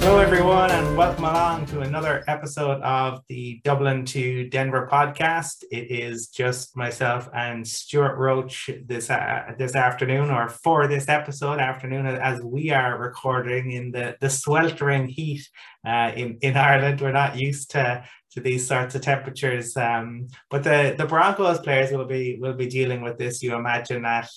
Hello, 0.00 0.18
everyone, 0.18 0.70
and 0.70 0.96
welcome 0.96 1.24
along 1.24 1.66
to 1.66 1.80
another 1.82 2.24
episode 2.26 2.80
of 2.80 3.20
the 3.28 3.60
Dublin 3.64 4.06
to 4.06 4.48
Denver 4.48 4.88
podcast. 4.90 5.62
It 5.70 5.90
is 5.90 6.28
just 6.28 6.74
myself 6.74 7.28
and 7.34 7.68
Stuart 7.68 8.16
Roach 8.16 8.70
this 8.86 9.10
uh, 9.10 9.52
this 9.58 9.76
afternoon, 9.76 10.30
or 10.30 10.48
for 10.48 10.88
this 10.88 11.06
episode 11.10 11.60
afternoon, 11.60 12.06
as 12.06 12.40
we 12.40 12.70
are 12.70 12.98
recording 12.98 13.72
in 13.72 13.90
the, 13.90 14.16
the 14.22 14.30
sweltering 14.30 15.06
heat 15.06 15.46
uh, 15.86 16.12
in 16.16 16.38
in 16.40 16.56
Ireland. 16.56 17.02
We're 17.02 17.12
not 17.12 17.38
used 17.38 17.70
to 17.72 18.02
to 18.32 18.40
these 18.40 18.66
sorts 18.66 18.94
of 18.94 19.02
temperatures, 19.02 19.76
um, 19.76 20.28
but 20.48 20.64
the 20.64 20.94
the 20.96 21.04
Broncos 21.04 21.58
players 21.58 21.92
will 21.92 22.06
be 22.06 22.38
will 22.40 22.54
be 22.54 22.68
dealing 22.68 23.02
with 23.02 23.18
this. 23.18 23.42
You 23.42 23.54
imagine 23.54 24.00
that 24.02 24.30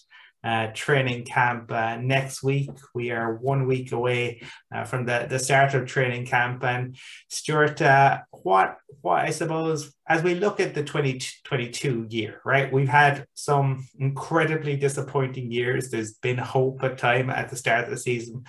uh, 0.43 0.67
training 0.73 1.23
camp 1.23 1.71
uh, 1.71 1.95
next 1.97 2.43
week. 2.43 2.69
We 2.93 3.11
are 3.11 3.35
one 3.35 3.65
week 3.65 3.91
away 3.91 4.41
uh, 4.73 4.83
from 4.83 5.05
the, 5.05 5.25
the 5.29 5.39
start 5.39 5.73
of 5.73 5.85
training 5.87 6.25
camp. 6.25 6.63
And 6.63 6.97
Stuart, 7.29 7.81
uh, 7.81 8.19
what 8.31 8.77
what 9.01 9.21
I 9.21 9.31
suppose 9.31 9.93
as 10.07 10.21
we 10.21 10.35
look 10.35 10.59
at 10.59 10.75
the 10.75 10.83
2022 10.83 12.07
year, 12.09 12.41
right? 12.45 12.71
We've 12.71 12.87
had 12.87 13.25
some 13.35 13.87
incredibly 13.97 14.75
disappointing 14.75 15.51
years. 15.51 15.89
There's 15.89 16.13
been 16.15 16.37
hope 16.37 16.83
at 16.83 16.97
time 16.97 17.29
at 17.29 17.49
the 17.49 17.55
start 17.55 17.85
of 17.85 17.89
the 17.89 17.97
season. 17.97 18.43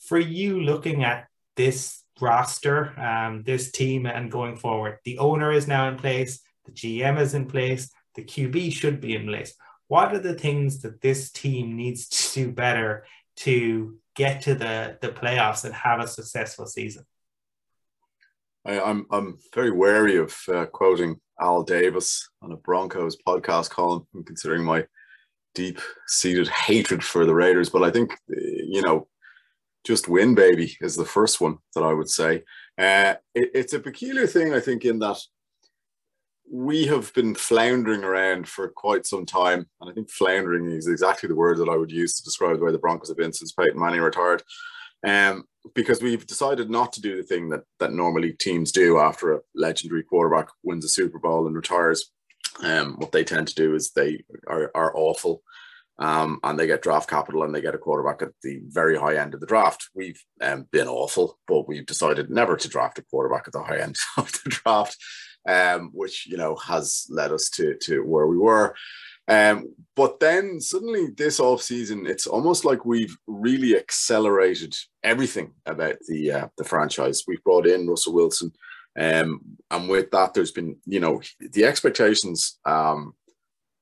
For 0.00 0.18
you 0.18 0.60
looking 0.60 1.02
at 1.04 1.28
this 1.56 2.04
roster, 2.20 2.98
um, 3.00 3.42
this 3.44 3.70
team, 3.70 4.06
and 4.06 4.30
going 4.30 4.56
forward, 4.56 4.98
the 5.04 5.18
owner 5.18 5.50
is 5.50 5.66
now 5.66 5.88
in 5.88 5.96
place, 5.96 6.40
the 6.66 6.72
GM 6.72 7.18
is 7.18 7.34
in 7.34 7.46
place, 7.46 7.90
the 8.14 8.24
QB 8.24 8.72
should 8.72 9.00
be 9.00 9.14
in 9.16 9.26
place 9.26 9.54
what 9.88 10.14
are 10.14 10.18
the 10.18 10.34
things 10.34 10.82
that 10.82 11.00
this 11.00 11.30
team 11.30 11.76
needs 11.76 12.08
to 12.08 12.44
do 12.44 12.52
better 12.52 13.06
to 13.36 13.98
get 14.14 14.42
to 14.42 14.54
the, 14.54 14.98
the 15.00 15.08
playoffs 15.08 15.64
and 15.64 15.74
have 15.74 16.00
a 16.00 16.06
successful 16.06 16.66
season? 16.66 17.04
I, 18.64 18.74
am 18.74 18.82
I'm, 18.84 19.06
I'm 19.10 19.38
very 19.54 19.70
wary 19.70 20.16
of 20.16 20.36
uh, 20.52 20.66
quoting 20.66 21.20
Al 21.40 21.62
Davis 21.62 22.28
on 22.42 22.52
a 22.52 22.56
Broncos 22.56 23.16
podcast 23.26 23.70
column, 23.70 24.06
considering 24.26 24.64
my 24.64 24.84
deep 25.54 25.80
seated 26.06 26.48
hatred 26.48 27.02
for 27.02 27.24
the 27.24 27.34
Raiders. 27.34 27.70
But 27.70 27.82
I 27.82 27.90
think, 27.90 28.16
you 28.28 28.82
know, 28.82 29.08
just 29.84 30.08
win, 30.08 30.34
baby, 30.34 30.76
is 30.80 30.96
the 30.96 31.04
first 31.04 31.40
one 31.40 31.58
that 31.74 31.82
I 31.82 31.94
would 31.94 32.10
say. 32.10 32.42
Uh, 32.76 33.14
it, 33.34 33.50
it's 33.54 33.72
a 33.72 33.80
peculiar 33.80 34.26
thing, 34.26 34.52
I 34.52 34.60
think, 34.60 34.84
in 34.84 34.98
that 34.98 35.18
we 36.50 36.86
have 36.86 37.12
been 37.14 37.34
floundering 37.34 38.04
around 38.04 38.48
for 38.48 38.68
quite 38.68 39.06
some 39.06 39.26
time. 39.26 39.66
And 39.80 39.90
I 39.90 39.92
think 39.92 40.10
floundering 40.10 40.70
is 40.70 40.88
exactly 40.88 41.28
the 41.28 41.34
word 41.34 41.58
that 41.58 41.68
I 41.68 41.76
would 41.76 41.92
use 41.92 42.14
to 42.14 42.24
describe 42.24 42.58
the 42.58 42.64
way 42.64 42.72
the 42.72 42.78
Broncos 42.78 43.08
have 43.08 43.16
been 43.16 43.32
since 43.32 43.52
Peyton 43.52 43.78
Manning 43.78 44.00
retired. 44.00 44.42
Um, 45.06 45.44
because 45.74 46.02
we've 46.02 46.26
decided 46.26 46.70
not 46.70 46.92
to 46.94 47.00
do 47.00 47.16
the 47.16 47.22
thing 47.22 47.50
that, 47.50 47.62
that 47.78 47.92
normally 47.92 48.32
teams 48.32 48.72
do 48.72 48.98
after 48.98 49.34
a 49.34 49.40
legendary 49.54 50.02
quarterback 50.02 50.48
wins 50.62 50.84
a 50.84 50.88
Super 50.88 51.18
Bowl 51.18 51.46
and 51.46 51.54
retires. 51.54 52.10
Um, 52.62 52.96
what 52.96 53.12
they 53.12 53.24
tend 53.24 53.48
to 53.48 53.54
do 53.54 53.74
is 53.74 53.92
they 53.92 54.24
are, 54.48 54.70
are 54.74 54.96
awful 54.96 55.42
um, 55.98 56.40
and 56.42 56.58
they 56.58 56.66
get 56.66 56.82
draft 56.82 57.10
capital 57.10 57.42
and 57.42 57.54
they 57.54 57.60
get 57.60 57.74
a 57.74 57.78
quarterback 57.78 58.22
at 58.22 58.32
the 58.42 58.60
very 58.66 58.96
high 58.96 59.16
end 59.16 59.34
of 59.34 59.40
the 59.40 59.46
draft. 59.46 59.88
We've 59.94 60.20
um, 60.40 60.66
been 60.72 60.88
awful, 60.88 61.38
but 61.46 61.68
we've 61.68 61.86
decided 61.86 62.30
never 62.30 62.56
to 62.56 62.68
draft 62.68 62.98
a 62.98 63.02
quarterback 63.02 63.44
at 63.46 63.52
the 63.52 63.62
high 63.62 63.78
end 63.78 63.96
of 64.16 64.32
the 64.32 64.50
draft 64.50 64.96
um, 65.46 65.90
which 65.92 66.26
you 66.26 66.36
know 66.36 66.56
has 66.56 67.06
led 67.10 67.32
us 67.32 67.48
to 67.50 67.76
to 67.82 68.00
where 68.02 68.26
we 68.26 68.38
were. 68.38 68.74
Um, 69.28 69.74
but 69.94 70.20
then 70.20 70.58
suddenly 70.58 71.08
this 71.16 71.38
off 71.38 71.60
season, 71.60 72.06
it's 72.06 72.26
almost 72.26 72.64
like 72.64 72.86
we've 72.86 73.14
really 73.26 73.76
accelerated 73.76 74.74
everything 75.02 75.52
about 75.66 75.96
the 76.08 76.32
uh, 76.32 76.48
the 76.56 76.64
franchise. 76.64 77.24
We've 77.26 77.44
brought 77.44 77.66
in 77.66 77.86
Russell 77.86 78.14
Wilson, 78.14 78.52
um, 78.98 79.40
and 79.70 79.88
with 79.88 80.10
that, 80.12 80.32
there's 80.32 80.52
been 80.52 80.76
you 80.86 81.00
know 81.00 81.20
the 81.40 81.64
expectations 81.64 82.58
um, 82.64 83.14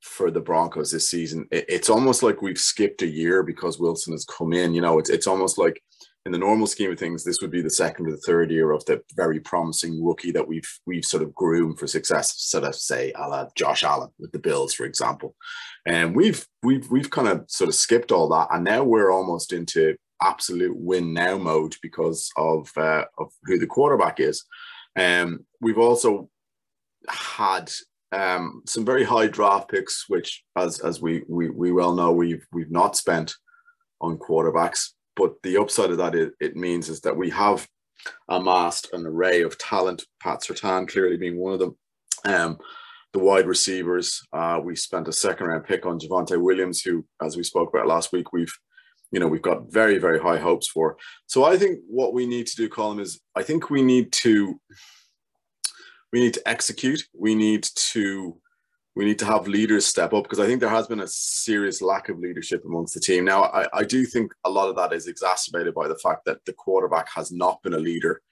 for 0.00 0.32
the 0.32 0.40
Broncos 0.40 0.90
this 0.90 1.08
season. 1.08 1.46
It, 1.52 1.66
it's 1.68 1.90
almost 1.90 2.24
like 2.24 2.42
we've 2.42 2.58
skipped 2.58 3.02
a 3.02 3.06
year 3.06 3.44
because 3.44 3.78
Wilson 3.78 4.14
has 4.14 4.24
come 4.24 4.52
in. 4.52 4.74
You 4.74 4.80
know, 4.80 4.98
it's 4.98 5.10
it's 5.10 5.28
almost 5.28 5.58
like 5.58 5.80
in 6.26 6.32
the 6.32 6.38
normal 6.38 6.66
scheme 6.66 6.90
of 6.90 6.98
things, 6.98 7.22
this 7.22 7.38
would 7.40 7.52
be 7.52 7.62
the 7.62 7.70
second 7.70 8.08
or 8.08 8.10
the 8.10 8.16
third 8.26 8.50
year 8.50 8.72
of 8.72 8.84
the 8.84 9.00
very 9.14 9.38
promising 9.38 10.04
rookie 10.04 10.32
that 10.32 10.46
we've 10.46 10.68
we've 10.84 11.04
sort 11.04 11.22
of 11.22 11.32
groomed 11.32 11.78
for 11.78 11.86
success. 11.86 12.34
Sort 12.42 12.64
of 12.64 12.74
say, 12.74 13.12
a 13.12 13.28
la 13.28 13.46
Josh 13.54 13.84
Allen 13.84 14.10
with 14.18 14.32
the 14.32 14.40
Bills, 14.40 14.74
for 14.74 14.84
example, 14.84 15.36
and 15.86 16.16
we've 16.16 16.44
we've 16.64 16.90
we've 16.90 17.10
kind 17.10 17.28
of 17.28 17.44
sort 17.48 17.68
of 17.68 17.76
skipped 17.76 18.10
all 18.10 18.28
that, 18.30 18.48
and 18.50 18.64
now 18.64 18.82
we're 18.82 19.12
almost 19.12 19.52
into 19.52 19.94
absolute 20.20 20.76
win 20.76 21.12
now 21.12 21.38
mode 21.38 21.76
because 21.80 22.28
of 22.36 22.72
uh, 22.76 23.04
of 23.18 23.30
who 23.44 23.60
the 23.60 23.66
quarterback 23.68 24.18
is. 24.18 24.44
Um, 24.98 25.46
we've 25.60 25.78
also 25.78 26.28
had 27.08 27.70
um, 28.10 28.62
some 28.66 28.84
very 28.84 29.04
high 29.04 29.28
draft 29.28 29.70
picks, 29.70 30.06
which, 30.08 30.42
as 30.56 30.80
as 30.80 31.00
we 31.00 31.22
we 31.28 31.50
we 31.50 31.70
well 31.70 31.94
know, 31.94 32.10
we've 32.10 32.44
we've 32.52 32.72
not 32.72 32.96
spent 32.96 33.32
on 34.00 34.18
quarterbacks. 34.18 34.88
But 35.16 35.34
the 35.42 35.56
upside 35.56 35.90
of 35.90 35.98
that 35.98 36.14
it, 36.14 36.34
it 36.40 36.56
means 36.56 36.88
is 36.88 37.00
that 37.00 37.16
we 37.16 37.30
have 37.30 37.66
amassed 38.28 38.92
an 38.92 39.06
array 39.06 39.42
of 39.42 39.58
talent. 39.58 40.04
Pat 40.22 40.42
Surtain 40.42 40.88
clearly 40.88 41.16
being 41.16 41.38
one 41.38 41.54
of 41.54 41.58
them. 41.58 41.76
Um, 42.24 42.58
the 43.12 43.18
wide 43.18 43.46
receivers, 43.46 44.22
uh, 44.32 44.60
we 44.62 44.76
spent 44.76 45.08
a 45.08 45.12
second 45.12 45.46
round 45.46 45.64
pick 45.64 45.86
on 45.86 45.98
Javonte 45.98 46.40
Williams, 46.40 46.82
who, 46.82 47.04
as 47.22 47.36
we 47.36 47.42
spoke 47.42 47.70
about 47.70 47.86
last 47.86 48.12
week, 48.12 48.32
we've 48.32 48.52
you 49.12 49.20
know 49.20 49.28
we've 49.28 49.42
got 49.42 49.72
very 49.72 49.98
very 49.98 50.18
high 50.18 50.38
hopes 50.38 50.68
for. 50.68 50.96
So 51.26 51.44
I 51.44 51.56
think 51.56 51.78
what 51.88 52.12
we 52.12 52.26
need 52.26 52.46
to 52.48 52.56
do, 52.56 52.68
Colin, 52.68 53.00
is 53.00 53.20
I 53.34 53.42
think 53.42 53.70
we 53.70 53.82
need 53.82 54.12
to 54.12 54.60
we 56.12 56.20
need 56.20 56.34
to 56.34 56.48
execute. 56.48 57.02
We 57.18 57.34
need 57.34 57.62
to 57.92 58.38
we 58.96 59.04
need 59.04 59.18
to 59.18 59.26
have 59.26 59.46
leaders 59.46 59.84
step 59.84 60.14
up 60.14 60.24
because 60.24 60.40
I 60.40 60.46
think 60.46 60.58
there 60.58 60.70
has 60.70 60.86
been 60.86 61.00
a 61.00 61.06
serious 61.06 61.82
lack 61.82 62.08
of 62.08 62.18
leadership 62.18 62.64
amongst 62.64 62.94
the 62.94 63.00
team. 63.00 63.26
Now, 63.26 63.44
I, 63.44 63.66
I 63.74 63.84
do 63.84 64.06
think 64.06 64.32
a 64.44 64.50
lot 64.50 64.70
of 64.70 64.76
that 64.76 64.94
is 64.94 65.06
exacerbated 65.06 65.74
by 65.74 65.86
the 65.86 65.98
fact 65.98 66.24
that 66.24 66.42
the 66.46 66.54
quarterback 66.54 67.08
has 67.14 67.30
not 67.30 67.62
been 67.62 67.74
a 67.74 67.78
leader 67.78 68.22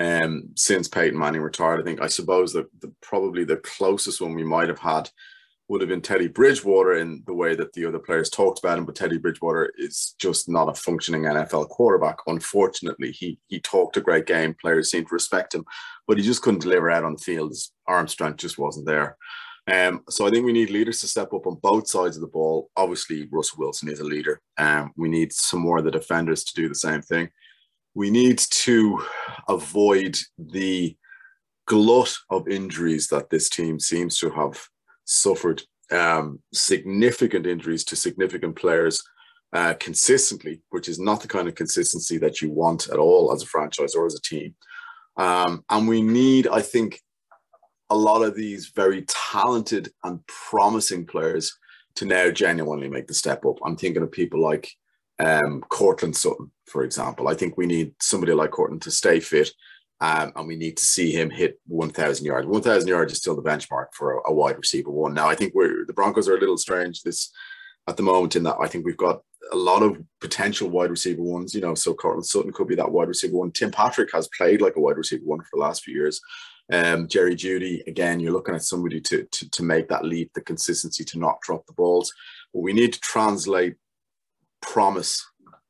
um, 0.00 0.48
since 0.56 0.88
Peyton 0.88 1.18
Manning 1.18 1.42
retired. 1.42 1.78
I 1.78 1.84
think 1.84 2.00
I 2.00 2.06
suppose 2.06 2.54
that 2.54 2.66
the, 2.80 2.90
probably 3.02 3.44
the 3.44 3.58
closest 3.58 4.22
one 4.22 4.34
we 4.34 4.44
might 4.44 4.68
have 4.68 4.78
had 4.78 5.10
would 5.68 5.82
have 5.82 5.88
been 5.88 6.00
Teddy 6.00 6.28
Bridgewater 6.28 6.94
in 6.94 7.22
the 7.26 7.34
way 7.34 7.54
that 7.54 7.74
the 7.74 7.84
other 7.84 7.98
players 7.98 8.28
talked 8.28 8.58
about 8.58 8.78
him, 8.78 8.86
but 8.86 8.94
Teddy 8.94 9.18
Bridgewater 9.18 9.72
is 9.76 10.14
just 10.18 10.48
not 10.48 10.68
a 10.68 10.74
functioning 10.74 11.22
NFL 11.22 11.68
quarterback. 11.68 12.16
Unfortunately, 12.26 13.12
he 13.12 13.38
he 13.48 13.60
talked 13.60 13.98
a 13.98 14.00
great 14.00 14.24
game. 14.24 14.56
Players 14.58 14.90
seemed 14.90 15.08
to 15.08 15.14
respect 15.14 15.54
him, 15.54 15.66
but 16.08 16.16
he 16.16 16.24
just 16.24 16.40
couldn't 16.40 16.62
deliver 16.62 16.90
out 16.90 17.04
on 17.04 17.12
the 17.12 17.22
field. 17.22 17.50
His 17.50 17.72
arm 17.86 18.08
strength 18.08 18.38
just 18.38 18.56
wasn't 18.58 18.86
there. 18.86 19.18
Um, 19.66 20.02
so 20.10 20.26
I 20.26 20.30
think 20.30 20.44
we 20.44 20.52
need 20.52 20.70
leaders 20.70 21.00
to 21.00 21.06
step 21.06 21.32
up 21.32 21.46
on 21.46 21.58
both 21.62 21.88
sides 21.88 22.16
of 22.16 22.20
the 22.20 22.28
ball. 22.28 22.70
Obviously, 22.76 23.28
Russell 23.30 23.58
Wilson 23.58 23.88
is 23.88 24.00
a 24.00 24.04
leader. 24.04 24.40
Um, 24.58 24.92
we 24.96 25.08
need 25.08 25.32
some 25.32 25.60
more 25.60 25.78
of 25.78 25.84
the 25.84 25.90
defenders 25.90 26.44
to 26.44 26.54
do 26.54 26.68
the 26.68 26.74
same 26.74 27.00
thing. 27.00 27.30
We 27.94 28.10
need 28.10 28.38
to 28.38 29.02
avoid 29.48 30.18
the 30.38 30.96
glut 31.66 32.14
of 32.28 32.48
injuries 32.48 33.08
that 33.08 33.30
this 33.30 33.48
team 33.48 33.80
seems 33.80 34.18
to 34.18 34.30
have 34.30 34.60
suffered. 35.04 35.62
Um, 35.90 36.40
significant 36.52 37.46
injuries 37.46 37.84
to 37.84 37.96
significant 37.96 38.56
players 38.56 39.02
uh, 39.52 39.74
consistently, 39.74 40.62
which 40.70 40.88
is 40.88 40.98
not 40.98 41.20
the 41.20 41.28
kind 41.28 41.46
of 41.46 41.54
consistency 41.54 42.18
that 42.18 42.42
you 42.42 42.50
want 42.50 42.88
at 42.88 42.98
all 42.98 43.32
as 43.32 43.42
a 43.42 43.46
franchise 43.46 43.94
or 43.94 44.04
as 44.04 44.14
a 44.14 44.20
team. 44.22 44.54
Um, 45.16 45.62
and 45.70 45.86
we 45.86 46.02
need, 46.02 46.48
I 46.48 46.60
think, 46.60 47.00
a 47.90 47.96
lot 47.96 48.22
of 48.22 48.34
these 48.34 48.68
very 48.68 49.04
talented 49.08 49.90
and 50.04 50.26
promising 50.26 51.06
players 51.06 51.56
to 51.96 52.04
now 52.04 52.30
genuinely 52.30 52.88
make 52.88 53.06
the 53.06 53.14
step 53.14 53.44
up. 53.44 53.58
I'm 53.64 53.76
thinking 53.76 54.02
of 54.02 54.10
people 54.10 54.40
like 54.40 54.70
um, 55.18 55.60
Courtland 55.68 56.16
Sutton, 56.16 56.50
for 56.66 56.82
example. 56.82 57.28
I 57.28 57.34
think 57.34 57.56
we 57.56 57.66
need 57.66 57.94
somebody 58.00 58.32
like 58.32 58.50
Courtland 58.50 58.82
to 58.82 58.90
stay 58.90 59.20
fit, 59.20 59.50
um, 60.00 60.32
and 60.34 60.48
we 60.48 60.56
need 60.56 60.76
to 60.76 60.84
see 60.84 61.12
him 61.12 61.30
hit 61.30 61.60
1,000 61.66 62.26
yards. 62.26 62.46
1,000 62.46 62.88
yards 62.88 63.12
is 63.12 63.18
still 63.18 63.36
the 63.36 63.42
benchmark 63.42 63.86
for 63.92 64.18
a, 64.18 64.30
a, 64.30 64.34
wide 64.34 64.56
receiver 64.56 64.90
one. 64.90 65.14
Now, 65.14 65.28
I 65.28 65.34
think 65.34 65.54
we're 65.54 65.86
the 65.86 65.92
Broncos 65.92 66.28
are 66.28 66.36
a 66.36 66.40
little 66.40 66.58
strange 66.58 67.02
this 67.02 67.30
at 67.86 67.96
the 67.96 68.02
moment 68.02 68.34
in 68.34 68.42
that 68.44 68.56
I 68.60 68.66
think 68.66 68.84
we've 68.84 68.96
got 68.96 69.20
a 69.52 69.56
lot 69.56 69.82
of 69.82 70.02
potential 70.20 70.68
wide 70.68 70.90
receiver 70.90 71.22
ones. 71.22 71.54
You 71.54 71.60
know, 71.60 71.74
so 71.74 71.94
Courtland 71.94 72.26
Sutton 72.26 72.52
could 72.52 72.66
be 72.66 72.74
that 72.74 72.90
wide 72.90 73.08
receiver 73.08 73.36
one. 73.36 73.52
Tim 73.52 73.70
Patrick 73.70 74.10
has 74.12 74.28
played 74.36 74.60
like 74.60 74.76
a 74.76 74.80
wide 74.80 74.96
receiver 74.96 75.24
one 75.24 75.40
for 75.40 75.50
the 75.52 75.60
last 75.60 75.84
few 75.84 75.94
years. 75.94 76.20
Um, 76.72 77.08
Jerry 77.08 77.36
Jeudy, 77.36 77.86
again, 77.86 78.20
you're 78.20 78.32
looking 78.32 78.54
at 78.54 78.62
somebody 78.62 79.00
to, 79.02 79.24
to, 79.24 79.50
to 79.50 79.62
make 79.62 79.88
that 79.88 80.04
leap, 80.04 80.30
the 80.34 80.40
consistency 80.40 81.04
to 81.04 81.18
not 81.18 81.40
drop 81.42 81.66
the 81.66 81.74
balls. 81.74 82.12
But 82.52 82.60
we 82.60 82.72
need 82.72 82.92
to 82.94 83.00
translate 83.00 83.76
promise 84.62 85.24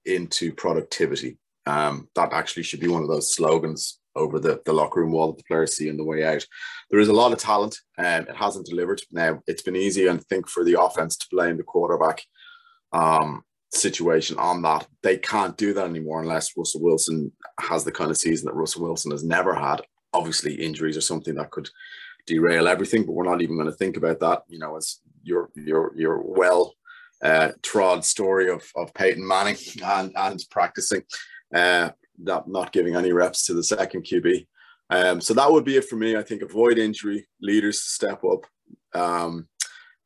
into 0.05 0.53
productivity. 0.53 1.39
Um, 1.67 2.09
that 2.15 2.33
actually 2.33 2.63
should 2.63 2.81
be 2.81 2.89
one 2.89 3.03
of 3.03 3.09
those 3.09 3.35
slogans 3.35 3.99
over 4.17 4.39
the, 4.39 4.61
the 4.65 4.73
locker 4.73 5.01
room 5.01 5.13
wall 5.13 5.33
that 5.33 5.39
the 5.39 5.45
players 5.45 5.77
see 5.77 5.91
on 5.91 5.97
the 5.97 6.05
way 6.05 6.25
out. 6.25 6.47
There 6.91 7.01
is 7.01 7.09
a 7.09 7.13
lot 7.13 7.33
of 7.33 7.39
talent 7.39 7.77
and 7.99 8.29
it 8.29 8.37
hasn't 8.37 8.67
delivered. 8.67 9.01
Now, 9.11 9.41
it's 9.47 9.63
been 9.63 9.77
easy, 9.77 10.09
I 10.09 10.17
think, 10.17 10.49
for 10.49 10.63
the 10.63 10.81
offense 10.81 11.17
to 11.17 11.27
blame 11.31 11.57
the 11.57 11.65
quarterback 11.65 12.23
um, 12.93 13.43
situation 13.73 14.39
on 14.39 14.63
that. 14.63 14.87
They 15.03 15.17
can't 15.17 15.57
do 15.57 15.73
that 15.75 15.87
anymore 15.87 16.23
unless 16.23 16.57
Russell 16.57 16.83
Wilson 16.83 17.33
has 17.59 17.85
the 17.85 17.93
kind 17.93 18.11
of 18.11 18.17
season 18.17 18.47
that 18.47 18.55
Russell 18.55 18.83
Wilson 18.83 19.11
has 19.11 19.25
never 19.25 19.55
had 19.55 19.83
obviously 20.15 20.55
injuries 20.55 20.97
are 20.97 21.03
something 21.03 21.35
that 21.35 21.51
could 21.51 21.69
derail 22.27 22.69
everything, 22.69 23.05
but 23.05 23.13
we're 23.13 23.25
not 23.25 23.43
even 23.43 23.57
going 23.57 23.71
to 23.71 23.77
think 23.77 23.97
about 23.97 24.21
that. 24.21 24.43
You 24.49 24.59
know, 24.59 24.77
as 24.77 25.01
your 25.23 25.51
your 25.55 25.93
your 25.97 26.23
well 26.23 26.75
uh, 27.23 27.51
trod 27.63 28.05
story 28.05 28.51
of 28.51 28.65
of 28.77 28.95
Peyton 28.95 29.27
Manning 29.27 29.57
and 29.85 30.13
and 30.17 30.41
practicing, 30.51 31.03
uh, 31.55 31.91
not 32.19 32.49
not 32.49 32.73
giving 32.73 32.97
any 32.97 33.13
reps 33.13 33.47
to 33.47 33.55
the 33.55 33.63
second 33.63 34.05
QB. 34.05 34.47
Um, 34.91 35.21
so 35.21 35.35
that 35.35 35.51
would 35.51 35.65
be 35.65 35.77
it 35.77 35.89
for 35.89 35.97
me. 35.97 36.17
I 36.17 36.23
think 36.23 36.43
avoid 36.43 36.79
injury, 36.79 37.27
leaders 37.41 37.83
step 37.83 38.23
up, 38.25 38.47
um, 38.95 39.49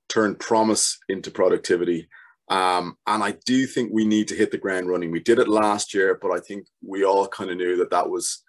turn 0.09 0.35
promise 0.37 0.99
into 1.09 1.31
productivity. 1.31 2.09
Um, 2.51 2.97
and 3.07 3.23
I 3.23 3.35
do 3.45 3.67
think 3.67 3.91
we 3.93 4.07
need 4.07 4.29
to 4.29 4.35
hit 4.35 4.51
the 4.51 4.59
ground 4.59 4.89
running. 4.89 5.11
We 5.11 5.21
did 5.21 5.39
it 5.39 5.49
last 5.49 5.93
year, 5.93 6.19
but 6.21 6.31
I 6.31 6.41
think 6.41 6.67
we 6.83 7.05
all 7.05 7.29
kind 7.29 7.51
of 7.51 7.59
knew 7.59 7.77
that 7.77 7.91
that 7.91 8.09
was 8.09 8.43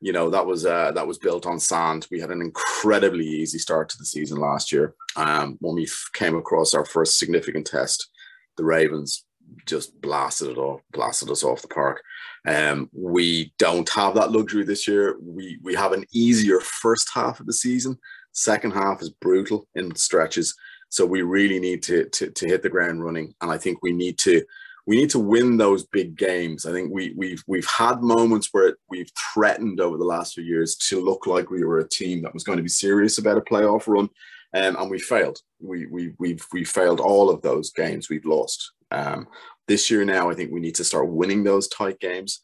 you 0.00 0.12
know 0.12 0.30
that 0.30 0.46
was 0.46 0.64
uh, 0.64 0.92
that 0.92 1.06
was 1.06 1.18
built 1.18 1.46
on 1.46 1.58
sand. 1.58 2.06
We 2.10 2.20
had 2.20 2.30
an 2.30 2.40
incredibly 2.40 3.26
easy 3.26 3.58
start 3.58 3.88
to 3.90 3.98
the 3.98 4.04
season 4.04 4.38
last 4.38 4.70
year. 4.72 4.94
Um, 5.16 5.56
when 5.60 5.74
we 5.74 5.88
came 6.12 6.36
across 6.36 6.74
our 6.74 6.84
first 6.84 7.18
significant 7.18 7.66
test, 7.66 8.08
the 8.56 8.64
Ravens 8.64 9.24
just 9.66 9.98
blasted 10.00 10.48
it 10.50 10.58
off, 10.58 10.82
blasted 10.92 11.30
us 11.30 11.42
off 11.42 11.62
the 11.62 11.68
park. 11.68 12.02
Um, 12.46 12.90
we 12.92 13.52
don't 13.58 13.88
have 13.90 14.14
that 14.14 14.30
luxury 14.30 14.64
this 14.64 14.86
year. 14.86 15.16
We 15.20 15.58
we 15.62 15.74
have 15.74 15.92
an 15.92 16.04
easier 16.12 16.60
first 16.60 17.10
half 17.12 17.40
of 17.40 17.46
the 17.46 17.52
season. 17.52 17.98
Second 18.32 18.72
half 18.72 19.02
is 19.02 19.10
brutal 19.10 19.66
in 19.74 19.94
stretches. 19.96 20.54
So 20.90 21.04
we 21.04 21.22
really 21.22 21.60
need 21.60 21.82
to, 21.84 22.08
to, 22.08 22.30
to 22.30 22.46
hit 22.46 22.62
the 22.62 22.70
ground 22.70 23.04
running. 23.04 23.34
And 23.40 23.50
I 23.50 23.58
think 23.58 23.82
we 23.82 23.92
need 23.92 24.18
to 24.18 24.42
we 24.88 24.96
need 24.96 25.10
to 25.10 25.18
win 25.18 25.58
those 25.58 25.84
big 25.84 26.16
games. 26.16 26.64
I 26.64 26.72
think 26.72 26.90
we, 26.90 27.12
we've 27.14 27.44
we've 27.46 27.68
had 27.68 28.00
moments 28.00 28.48
where 28.52 28.78
we've 28.88 29.10
threatened 29.34 29.82
over 29.82 29.98
the 29.98 30.04
last 30.04 30.32
few 30.32 30.42
years 30.42 30.76
to 30.88 31.04
look 31.04 31.26
like 31.26 31.50
we 31.50 31.62
were 31.62 31.80
a 31.80 31.88
team 31.88 32.22
that 32.22 32.32
was 32.32 32.42
going 32.42 32.56
to 32.56 32.62
be 32.62 32.70
serious 32.70 33.18
about 33.18 33.36
a 33.36 33.42
playoff 33.42 33.86
run, 33.86 34.08
um, 34.54 34.76
and 34.76 34.90
we 34.90 34.98
failed. 34.98 35.40
We 35.60 35.84
we 35.88 36.14
we've 36.18 36.42
we 36.54 36.64
failed 36.64 37.00
all 37.00 37.28
of 37.28 37.42
those 37.42 37.70
games. 37.70 38.08
We've 38.08 38.24
lost. 38.24 38.72
Um, 38.90 39.28
this 39.66 39.90
year 39.90 40.06
now, 40.06 40.30
I 40.30 40.34
think 40.34 40.52
we 40.52 40.60
need 40.60 40.76
to 40.76 40.84
start 40.84 41.06
winning 41.06 41.44
those 41.44 41.68
tight 41.68 42.00
games, 42.00 42.40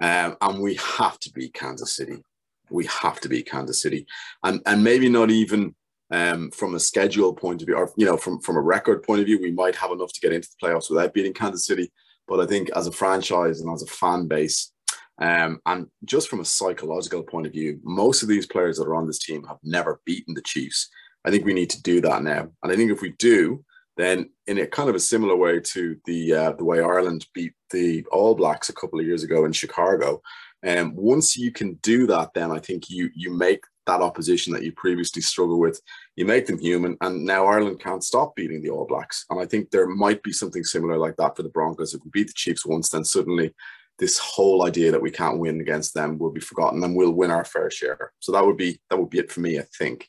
um, 0.00 0.36
and 0.40 0.62
we 0.62 0.76
have 0.76 1.18
to 1.18 1.32
beat 1.32 1.52
Kansas 1.52 1.96
City. 1.96 2.22
We 2.70 2.86
have 2.86 3.18
to 3.22 3.28
beat 3.28 3.50
Kansas 3.50 3.82
City, 3.82 4.06
and 4.44 4.60
and 4.66 4.84
maybe 4.84 5.08
not 5.08 5.32
even 5.32 5.74
um, 6.10 6.50
from 6.50 6.74
a 6.74 6.80
schedule 6.80 7.34
point 7.34 7.62
of 7.62 7.66
view, 7.66 7.76
or 7.76 7.92
you 7.96 8.06
know, 8.06 8.16
from 8.16 8.40
from 8.40 8.56
a 8.56 8.60
record 8.60 9.02
point 9.02 9.20
of 9.20 9.26
view, 9.26 9.40
we 9.40 9.50
might 9.50 9.76
have 9.76 9.90
enough 9.90 10.12
to 10.12 10.20
get 10.20 10.32
into 10.32 10.48
the 10.48 10.66
playoffs 10.66 10.90
without 10.90 11.14
beating 11.14 11.34
Kansas 11.34 11.66
City. 11.66 11.90
But 12.26 12.40
I 12.40 12.46
think 12.46 12.70
as 12.74 12.86
a 12.86 12.92
franchise 12.92 13.60
and 13.60 13.72
as 13.72 13.82
a 13.82 13.86
fan 13.86 14.26
base, 14.26 14.72
um, 15.20 15.60
and 15.66 15.86
just 16.04 16.28
from 16.28 16.40
a 16.40 16.44
psychological 16.44 17.22
point 17.22 17.46
of 17.46 17.52
view, 17.52 17.80
most 17.82 18.22
of 18.22 18.28
these 18.28 18.46
players 18.46 18.78
that 18.78 18.86
are 18.86 18.94
on 18.94 19.06
this 19.06 19.18
team 19.18 19.44
have 19.44 19.58
never 19.62 20.00
beaten 20.04 20.34
the 20.34 20.42
Chiefs. 20.42 20.88
I 21.24 21.30
think 21.30 21.44
we 21.44 21.54
need 21.54 21.70
to 21.70 21.82
do 21.82 22.00
that 22.02 22.22
now, 22.22 22.48
and 22.62 22.72
I 22.72 22.76
think 22.76 22.90
if 22.90 23.02
we 23.02 23.12
do, 23.18 23.64
then 23.96 24.30
in 24.46 24.58
a 24.58 24.66
kind 24.66 24.88
of 24.88 24.94
a 24.94 25.00
similar 25.00 25.36
way 25.36 25.60
to 25.60 25.96
the 26.06 26.32
uh, 26.32 26.52
the 26.52 26.64
way 26.64 26.80
Ireland 26.80 27.26
beat 27.34 27.52
the 27.70 28.06
All 28.10 28.34
Blacks 28.34 28.70
a 28.70 28.74
couple 28.74 28.98
of 28.98 29.06
years 29.06 29.24
ago 29.24 29.44
in 29.44 29.52
Chicago, 29.52 30.22
and 30.62 30.90
um, 30.90 30.96
once 30.96 31.36
you 31.36 31.52
can 31.52 31.74
do 31.82 32.06
that, 32.06 32.30
then 32.34 32.50
I 32.50 32.60
think 32.60 32.88
you 32.88 33.10
you 33.14 33.30
make 33.30 33.62
that 33.88 34.00
opposition 34.00 34.52
that 34.52 34.62
you 34.62 34.70
previously 34.72 35.20
struggled 35.20 35.58
with. 35.58 35.80
You 36.14 36.24
make 36.24 36.46
them 36.46 36.58
human, 36.58 36.96
and 37.00 37.24
now 37.24 37.46
Ireland 37.46 37.80
can't 37.80 38.04
stop 38.04 38.36
beating 38.36 38.62
the 38.62 38.70
All 38.70 38.86
Blacks. 38.86 39.26
And 39.30 39.40
I 39.40 39.46
think 39.46 39.70
there 39.70 39.88
might 39.88 40.22
be 40.22 40.32
something 40.32 40.62
similar 40.62 40.96
like 40.96 41.16
that 41.16 41.36
for 41.36 41.42
the 41.42 41.48
Broncos. 41.48 41.94
If 41.94 42.04
we 42.04 42.10
beat 42.10 42.28
the 42.28 42.34
Chiefs 42.34 42.64
once, 42.64 42.90
then 42.90 43.04
suddenly 43.04 43.52
this 43.98 44.18
whole 44.18 44.64
idea 44.64 44.92
that 44.92 45.02
we 45.02 45.10
can't 45.10 45.40
win 45.40 45.60
against 45.60 45.94
them 45.94 46.18
will 46.18 46.30
be 46.30 46.40
forgotten, 46.40 46.84
and 46.84 46.94
we'll 46.94 47.10
win 47.10 47.32
our 47.32 47.44
fair 47.44 47.70
share. 47.70 48.12
So 48.20 48.30
that 48.32 48.46
would 48.46 48.56
be 48.56 48.78
that 48.90 48.98
would 48.98 49.10
be 49.10 49.18
it 49.18 49.32
for 49.32 49.40
me, 49.40 49.58
I 49.58 49.64
think. 49.76 50.08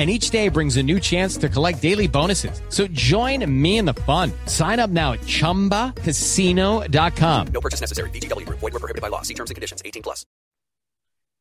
and 0.00 0.08
each 0.08 0.30
day 0.30 0.48
brings 0.48 0.78
a 0.78 0.82
new 0.82 0.98
chance 0.98 1.36
to 1.36 1.50
collect 1.50 1.82
daily 1.82 2.08
bonuses. 2.08 2.62
So 2.70 2.86
join 2.86 3.44
me 3.62 3.76
in 3.76 3.84
the 3.84 3.92
fun. 3.92 4.32
Sign 4.46 4.80
up 4.80 4.88
now 4.88 5.12
at 5.12 5.20
ChumbaCasino.com. 5.20 7.46
No 7.48 7.60
purchase 7.60 7.82
necessary. 7.82 8.08
VGW. 8.08 8.48
Void 8.48 8.62
were 8.62 8.78
prohibited 8.78 9.02
by 9.02 9.08
law. 9.08 9.20
See 9.20 9.34
terms 9.34 9.50
and 9.50 9.56
conditions. 9.56 9.82
18 9.84 10.02
plus. 10.02 10.24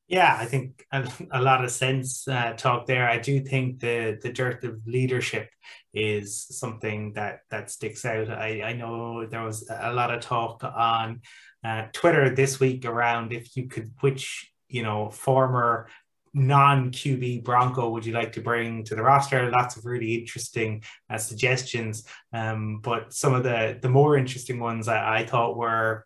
Yeah, 0.09 0.35
I 0.37 0.45
think 0.45 0.85
a, 0.91 1.09
a 1.31 1.41
lot 1.41 1.63
of 1.63 1.71
sense 1.71 2.27
uh, 2.27 2.53
talk 2.57 2.85
there. 2.85 3.07
I 3.07 3.19
do 3.19 3.39
think 3.41 3.79
the 3.79 4.19
the 4.21 4.33
dearth 4.33 4.63
of 4.63 4.85
leadership 4.87 5.49
is 5.93 6.47
something 6.49 7.13
that 7.13 7.41
that 7.51 7.69
sticks 7.69 8.03
out. 8.05 8.29
I, 8.29 8.63
I 8.63 8.73
know 8.73 9.27
there 9.27 9.43
was 9.43 9.69
a 9.69 9.93
lot 9.93 10.11
of 10.11 10.21
talk 10.21 10.63
on 10.63 11.21
uh, 11.63 11.83
Twitter 11.93 12.33
this 12.33 12.59
week 12.59 12.85
around 12.85 13.33
if 13.33 13.55
you 13.55 13.67
could 13.67 13.91
which 13.99 14.51
you 14.67 14.81
know 14.81 15.11
former 15.11 15.87
non 16.33 16.91
QB 16.91 17.43
Bronco 17.43 17.89
would 17.89 18.05
you 18.05 18.13
like 18.13 18.31
to 18.33 18.41
bring 18.41 18.83
to 18.85 18.95
the 18.95 19.03
roster? 19.03 19.49
Lots 19.49 19.77
of 19.77 19.85
really 19.85 20.15
interesting 20.15 20.83
uh, 21.09 21.17
suggestions, 21.17 22.05
um, 22.33 22.79
but 22.81 23.13
some 23.13 23.33
of 23.33 23.43
the 23.43 23.77
the 23.81 23.89
more 23.89 24.17
interesting 24.17 24.59
ones 24.59 24.87
I, 24.87 25.19
I 25.19 25.25
thought 25.25 25.57
were 25.57 26.05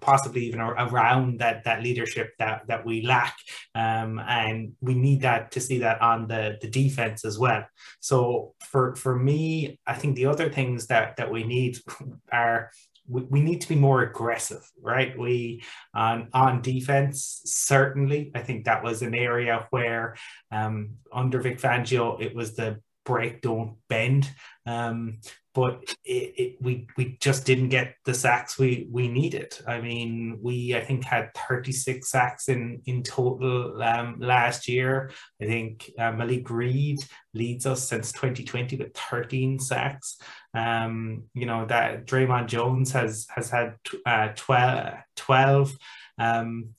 possibly 0.00 0.46
even 0.46 0.60
around 0.60 1.38
that 1.38 1.62
that 1.62 1.80
leadership 1.80 2.32
that 2.38 2.66
that 2.66 2.84
we 2.84 3.02
lack. 3.02 3.36
Um, 3.74 4.18
and 4.18 4.72
we 4.80 4.94
need 4.94 5.20
that 5.20 5.52
to 5.52 5.60
see 5.60 5.78
that 5.78 6.02
on 6.02 6.26
the 6.26 6.58
the 6.60 6.68
defense 6.68 7.24
as 7.24 7.38
well. 7.38 7.64
So 8.00 8.54
for 8.70 8.94
for 8.94 9.18
me 9.18 9.78
i 9.86 9.94
think 9.94 10.14
the 10.14 10.26
other 10.26 10.48
things 10.48 10.86
that 10.86 11.16
that 11.16 11.30
we 11.30 11.44
need 11.44 11.76
are 12.32 12.70
we, 13.10 13.22
we 13.22 13.40
need 13.40 13.60
to 13.60 13.68
be 13.68 13.74
more 13.74 14.02
aggressive 14.02 14.62
right? 14.80 15.18
We 15.18 15.62
on 15.94 16.28
on 16.32 16.62
defense 16.62 17.42
certainly. 17.44 18.30
I 18.34 18.40
think 18.40 18.64
that 18.64 18.82
was 18.82 19.02
an 19.02 19.14
area 19.14 19.66
where 19.70 20.16
um, 20.50 20.96
under 21.12 21.40
vic 21.40 21.60
fangio 21.60 22.20
it 22.20 22.34
was 22.34 22.54
the 22.54 22.80
break 23.04 23.40
don't 23.40 23.76
bend. 23.88 24.30
Um, 24.66 25.20
but 25.60 25.94
it, 26.04 26.34
it, 26.42 26.56
we 26.62 26.86
we 26.96 27.18
just 27.20 27.44
didn't 27.44 27.68
get 27.68 27.94
the 28.06 28.14
sacks 28.14 28.58
we 28.58 28.88
we 28.90 29.08
needed. 29.08 29.58
I 29.66 29.80
mean, 29.80 30.38
we 30.40 30.74
I 30.74 30.80
think 30.80 31.04
had 31.04 31.34
36 31.34 32.10
sacks 32.10 32.48
in 32.48 32.80
in 32.86 33.02
total 33.02 33.82
um, 33.82 34.16
last 34.18 34.68
year. 34.68 35.10
I 35.42 35.44
think 35.44 35.90
uh, 35.98 36.12
Malik 36.12 36.48
Reed 36.48 36.98
leads 37.34 37.66
us 37.66 37.86
since 37.86 38.10
2020 38.12 38.76
with 38.76 38.96
13 38.96 39.58
sacks. 39.58 40.18
Um, 40.54 41.24
you 41.34 41.46
know 41.46 41.66
that 41.66 42.06
Dre'Mont 42.06 42.46
Jones 42.46 42.92
has 42.92 43.26
has 43.36 43.50
had 43.50 43.74
uh, 44.06 44.28
12. 44.34 44.94
12. 45.16 45.72
Um, 46.18 46.70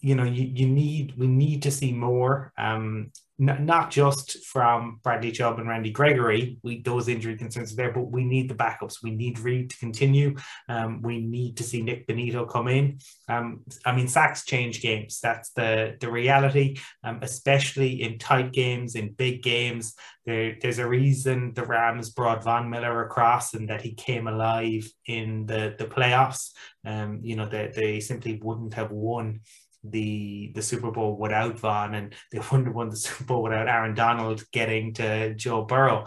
you 0.00 0.14
know, 0.14 0.24
you, 0.24 0.44
you 0.44 0.68
need 0.68 1.14
we 1.16 1.26
need 1.26 1.62
to 1.62 1.70
see 1.70 1.92
more. 1.92 2.52
Um, 2.58 3.12
n- 3.40 3.64
not 3.64 3.90
just 3.90 4.44
from 4.44 5.00
Bradley 5.02 5.32
Chubb 5.32 5.58
and 5.58 5.68
Randy 5.68 5.90
Gregory, 5.90 6.58
we 6.62 6.82
those 6.82 7.08
injury 7.08 7.36
concerns 7.36 7.72
are 7.72 7.76
there, 7.76 7.92
but 7.92 8.10
we 8.10 8.24
need 8.24 8.48
the 8.48 8.54
backups. 8.54 9.02
We 9.02 9.10
need 9.10 9.38
Reed 9.38 9.70
to 9.70 9.78
continue. 9.78 10.36
Um, 10.68 11.02
we 11.02 11.20
need 11.20 11.56
to 11.58 11.62
see 11.62 11.82
Nick 11.82 12.06
Bonitto 12.06 12.48
come 12.48 12.68
in. 12.68 12.98
Um, 13.28 13.64
I 13.84 13.94
mean, 13.94 14.08
sacks 14.08 14.44
change 14.44 14.80
games. 14.80 15.20
That's 15.20 15.50
the 15.50 15.96
the 16.00 16.10
reality, 16.10 16.78
um, 17.04 17.20
especially 17.22 18.02
in 18.02 18.18
tight 18.18 18.52
games, 18.52 18.94
in 18.94 19.12
big 19.12 19.42
games. 19.42 19.94
There, 20.26 20.56
there's 20.60 20.78
a 20.78 20.86
reason 20.86 21.54
the 21.54 21.64
Rams 21.64 22.10
brought 22.10 22.44
Von 22.44 22.68
Miller 22.68 23.04
across 23.04 23.54
and 23.54 23.68
that 23.70 23.80
he 23.80 23.94
came 23.94 24.26
alive 24.26 24.86
in 25.06 25.46
the 25.46 25.74
the 25.78 25.86
playoffs. 25.86 26.50
Um, 26.84 27.20
you 27.22 27.36
know, 27.36 27.46
they, 27.46 27.72
they 27.74 28.00
simply 28.00 28.38
wouldn't 28.42 28.74
have 28.74 28.90
won 28.90 29.40
the 29.84 30.52
the 30.54 30.62
Super 30.62 30.90
Bowl 30.90 31.16
without 31.16 31.58
Von, 31.58 31.94
and 31.94 32.14
they 32.32 32.38
wouldn't 32.38 32.66
have 32.66 32.74
won 32.74 32.90
the 32.90 32.96
Super 32.96 33.24
Bowl 33.24 33.42
without 33.42 33.68
Aaron 33.68 33.94
Donald 33.94 34.42
getting 34.52 34.94
to 34.94 35.34
Joe 35.34 35.62
Burrow. 35.62 36.04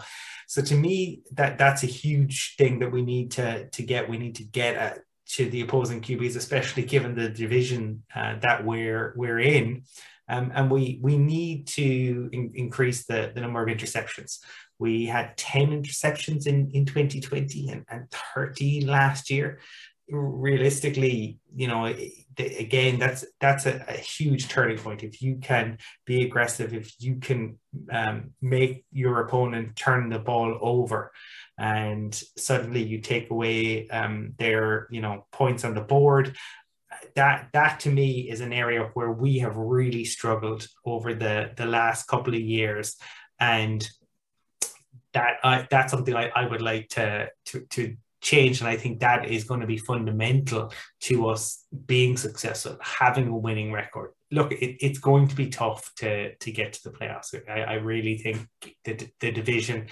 So 0.48 0.62
to 0.62 0.74
me, 0.74 1.22
that 1.32 1.58
that's 1.58 1.82
a 1.82 1.86
huge 1.86 2.56
thing 2.56 2.80
that 2.80 2.92
we 2.92 3.02
need 3.02 3.32
to 3.32 3.68
to 3.68 3.82
get. 3.82 4.08
We 4.08 4.18
need 4.18 4.36
to 4.36 4.44
get 4.44 4.76
at 4.76 4.98
to 5.34 5.48
the 5.48 5.62
opposing 5.62 6.02
QBs, 6.02 6.36
especially 6.36 6.82
given 6.82 7.14
the 7.14 7.28
division 7.28 8.02
uh, 8.14 8.38
that 8.40 8.64
we're 8.64 9.14
we're 9.16 9.40
in. 9.40 9.84
Um, 10.28 10.52
and 10.54 10.70
we 10.70 10.98
we 11.02 11.18
need 11.18 11.66
to 11.68 12.28
in, 12.32 12.52
increase 12.54 13.06
the, 13.06 13.32
the 13.34 13.40
number 13.40 13.62
of 13.62 13.68
interceptions. 13.68 14.38
We 14.78 15.06
had 15.06 15.36
10 15.36 15.68
interceptions 15.70 16.46
in, 16.46 16.70
in 16.72 16.86
2020 16.86 17.68
and, 17.68 17.84
and 17.88 18.10
30 18.34 18.86
last 18.86 19.30
year 19.30 19.60
realistically, 20.12 21.38
you 21.54 21.66
know, 21.68 21.86
again, 22.38 22.98
that's 22.98 23.24
that's 23.40 23.66
a, 23.66 23.84
a, 23.88 23.96
huge 23.96 24.48
turning 24.48 24.78
point. 24.78 25.02
If 25.02 25.22
you 25.22 25.36
can 25.36 25.78
be 26.04 26.22
aggressive, 26.22 26.74
if 26.74 26.94
you 26.98 27.16
can 27.16 27.58
um, 27.90 28.30
make 28.40 28.84
your 28.92 29.20
opponent 29.20 29.76
turn 29.76 30.08
the 30.08 30.18
ball 30.18 30.58
over, 30.60 31.12
and 31.58 32.14
suddenly 32.36 32.82
you 32.82 33.00
take 33.00 33.30
away 33.30 33.88
um, 33.88 34.34
their, 34.38 34.86
you 34.90 35.00
know, 35.00 35.26
points 35.32 35.64
on 35.64 35.74
the 35.74 35.80
board. 35.80 36.36
That 37.14 37.48
that 37.52 37.80
to 37.80 37.90
me 37.90 38.30
is 38.30 38.40
an 38.40 38.52
area 38.52 38.90
where 38.94 39.10
we 39.10 39.38
have 39.38 39.56
really 39.56 40.04
struggled 40.04 40.66
over 40.84 41.14
the 41.14 41.52
the 41.56 41.66
last 41.66 42.06
couple 42.06 42.34
of 42.34 42.40
years, 42.40 42.96
and 43.40 43.86
that 45.14 45.68
that's 45.70 45.92
something 45.92 46.14
I, 46.14 46.30
I 46.34 46.46
would 46.46 46.62
like 46.62 46.88
to 46.90 47.28
to 47.46 47.60
to 47.70 47.96
change. 48.22 48.60
And 48.60 48.68
I 48.68 48.76
think 48.76 49.00
that 49.00 49.28
is 49.28 49.44
going 49.44 49.60
to 49.60 49.66
be 49.66 49.76
fundamental 49.76 50.72
to 51.00 51.28
us 51.28 51.64
being 51.86 52.16
successful, 52.16 52.78
having 52.80 53.28
a 53.28 53.36
winning 53.36 53.72
record. 53.72 54.12
Look, 54.30 54.52
it, 54.52 54.76
it's 54.80 54.98
going 54.98 55.28
to 55.28 55.36
be 55.36 55.48
tough 55.48 55.92
to, 55.96 56.34
to 56.34 56.52
get 56.52 56.72
to 56.74 56.84
the 56.84 56.96
playoffs. 56.96 57.34
I, 57.48 57.60
I 57.60 57.74
really 57.74 58.16
think 58.16 58.46
the, 58.84 59.08
the 59.20 59.32
division 59.32 59.88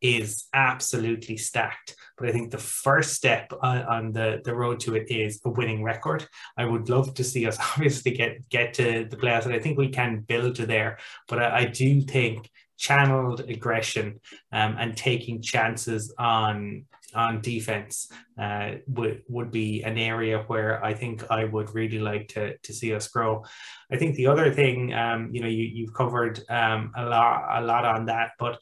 is 0.00 0.46
absolutely 0.52 1.36
stacked. 1.36 1.96
But 2.16 2.28
I 2.28 2.32
think 2.32 2.50
the 2.50 2.58
first 2.58 3.14
step 3.14 3.52
on, 3.62 3.82
on, 3.82 4.12
the, 4.12 4.40
the 4.44 4.54
road 4.54 4.80
to 4.80 4.94
it 4.94 5.10
is 5.10 5.40
a 5.44 5.50
winning 5.50 5.82
record. 5.82 6.26
I 6.56 6.64
would 6.64 6.88
love 6.88 7.14
to 7.14 7.24
see 7.24 7.46
us 7.46 7.58
obviously 7.72 8.12
get, 8.12 8.48
get 8.48 8.74
to 8.74 9.06
the 9.08 9.16
playoffs, 9.16 9.46
and 9.46 9.54
I 9.54 9.58
think 9.58 9.78
we 9.78 9.88
can 9.88 10.20
build 10.20 10.56
to 10.56 10.66
there. 10.66 10.98
But 11.26 11.42
I, 11.42 11.58
I 11.58 11.64
do 11.64 12.00
think 12.00 12.50
channeled 12.76 13.40
aggression 13.40 14.20
um, 14.52 14.76
and 14.78 14.96
taking 14.96 15.42
chances 15.42 16.14
on 16.16 16.84
on 17.14 17.40
defense 17.40 18.10
uh, 18.38 18.72
would 18.86 19.22
would 19.28 19.50
be 19.50 19.82
an 19.82 19.96
area 19.96 20.44
where 20.46 20.84
I 20.84 20.94
think 20.94 21.24
I 21.30 21.44
would 21.44 21.74
really 21.74 21.98
like 21.98 22.28
to 22.28 22.56
to 22.58 22.72
see 22.72 22.92
us 22.94 23.08
grow. 23.08 23.44
I 23.90 23.96
think 23.96 24.16
the 24.16 24.26
other 24.26 24.52
thing, 24.52 24.92
um, 24.92 25.30
you 25.32 25.40
know, 25.40 25.48
you 25.48 25.64
you've 25.64 25.94
covered 25.94 26.40
um, 26.50 26.92
a 26.96 27.04
lot 27.04 27.62
a 27.62 27.64
lot 27.64 27.84
on 27.84 28.06
that, 28.06 28.32
but 28.38 28.58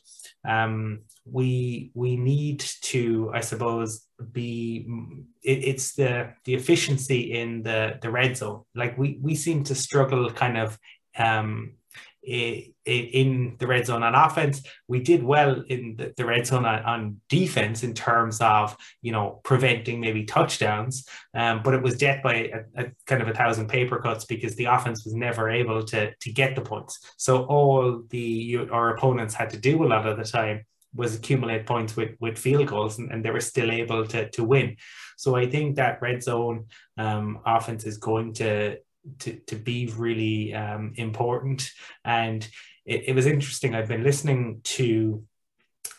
um, 0.47 1.01
we 1.25 1.91
we 1.95 2.17
need 2.17 2.61
to, 2.83 3.31
I 3.35 3.41
suppose, 3.41 4.07
be 4.33 4.87
it, 5.43 5.65
it's 5.65 5.95
the 5.95 6.33
the 6.45 6.55
efficiency 6.55 7.33
in 7.33 7.63
the 7.63 7.99
the 8.01 8.11
red 8.11 8.37
zone. 8.37 8.63
Like 8.75 8.97
we 8.97 9.19
we 9.21 9.35
seem 9.35 9.65
to 9.65 9.75
struggle 9.75 10.31
kind 10.31 10.57
of 10.57 10.79
um 11.19 11.75
in 12.27 13.57
the 13.59 13.67
red 13.67 13.87
zone 13.87 14.03
on 14.03 14.15
offense. 14.15 14.63
We 14.89 15.01
did 15.01 15.23
well 15.23 15.63
in 15.69 16.13
the, 16.17 16.25
red 16.25 16.47
zone 16.47 16.65
on, 16.65 16.83
on, 16.83 17.21
defense 17.29 17.83
in 17.83 17.95
terms 17.95 18.41
of 18.41 18.77
you 19.01 19.13
know 19.13 19.41
preventing 19.45 20.01
maybe 20.01 20.25
touchdowns, 20.25 21.07
um, 21.35 21.63
but 21.63 21.75
it 21.75 21.83
was 21.83 21.97
death 21.97 22.23
by 22.23 22.35
a, 22.35 22.85
a, 22.85 22.87
kind 23.07 23.23
of 23.23 23.29
a 23.29 23.35
thousand 23.35 23.69
paper 23.69 23.99
cuts 23.99 24.25
because 24.25 24.57
the 24.57 24.65
offense 24.65 25.05
was 25.05 25.15
never 25.15 25.49
able 25.51 25.85
to 25.85 26.13
to 26.21 26.33
get 26.33 26.57
the 26.57 26.63
points. 26.63 26.99
So 27.17 27.45
all 27.45 28.03
the 28.11 28.69
our 28.73 28.95
opponents 28.95 29.35
had 29.35 29.51
to 29.51 29.59
do 29.59 29.85
a 29.85 29.87
lot 29.87 30.07
of 30.07 30.17
the 30.17 30.25
time 30.25 30.65
was 30.95 31.15
accumulate 31.15 31.67
points 31.67 31.95
with 31.95 32.17
with 32.21 32.39
field 32.39 32.67
goals, 32.67 32.99
and, 32.99 33.11
and 33.13 33.25
they 33.25 33.31
were 33.31 33.41
still 33.41 33.71
able 33.71 34.07
to 34.07 34.29
to 34.31 34.43
win. 34.43 34.77
So 35.17 35.37
I 35.37 35.49
think 35.49 35.77
that 35.77 36.03
red 36.03 36.23
zone 36.23 36.67
um, 36.99 37.41
offense 37.47 37.85
is 37.85 37.99
going 37.99 38.35
to 38.35 38.79
to, 39.21 39.37
to 39.47 39.57
be 39.57 39.93
really 39.97 40.55
um, 40.55 40.93
important. 40.97 41.71
And 42.05 42.47
it, 42.85 43.09
it, 43.09 43.15
was 43.15 43.27
interesting. 43.27 43.75
I've 43.75 43.89
been 43.89 44.03
listening 44.03 44.61
to 44.65 45.25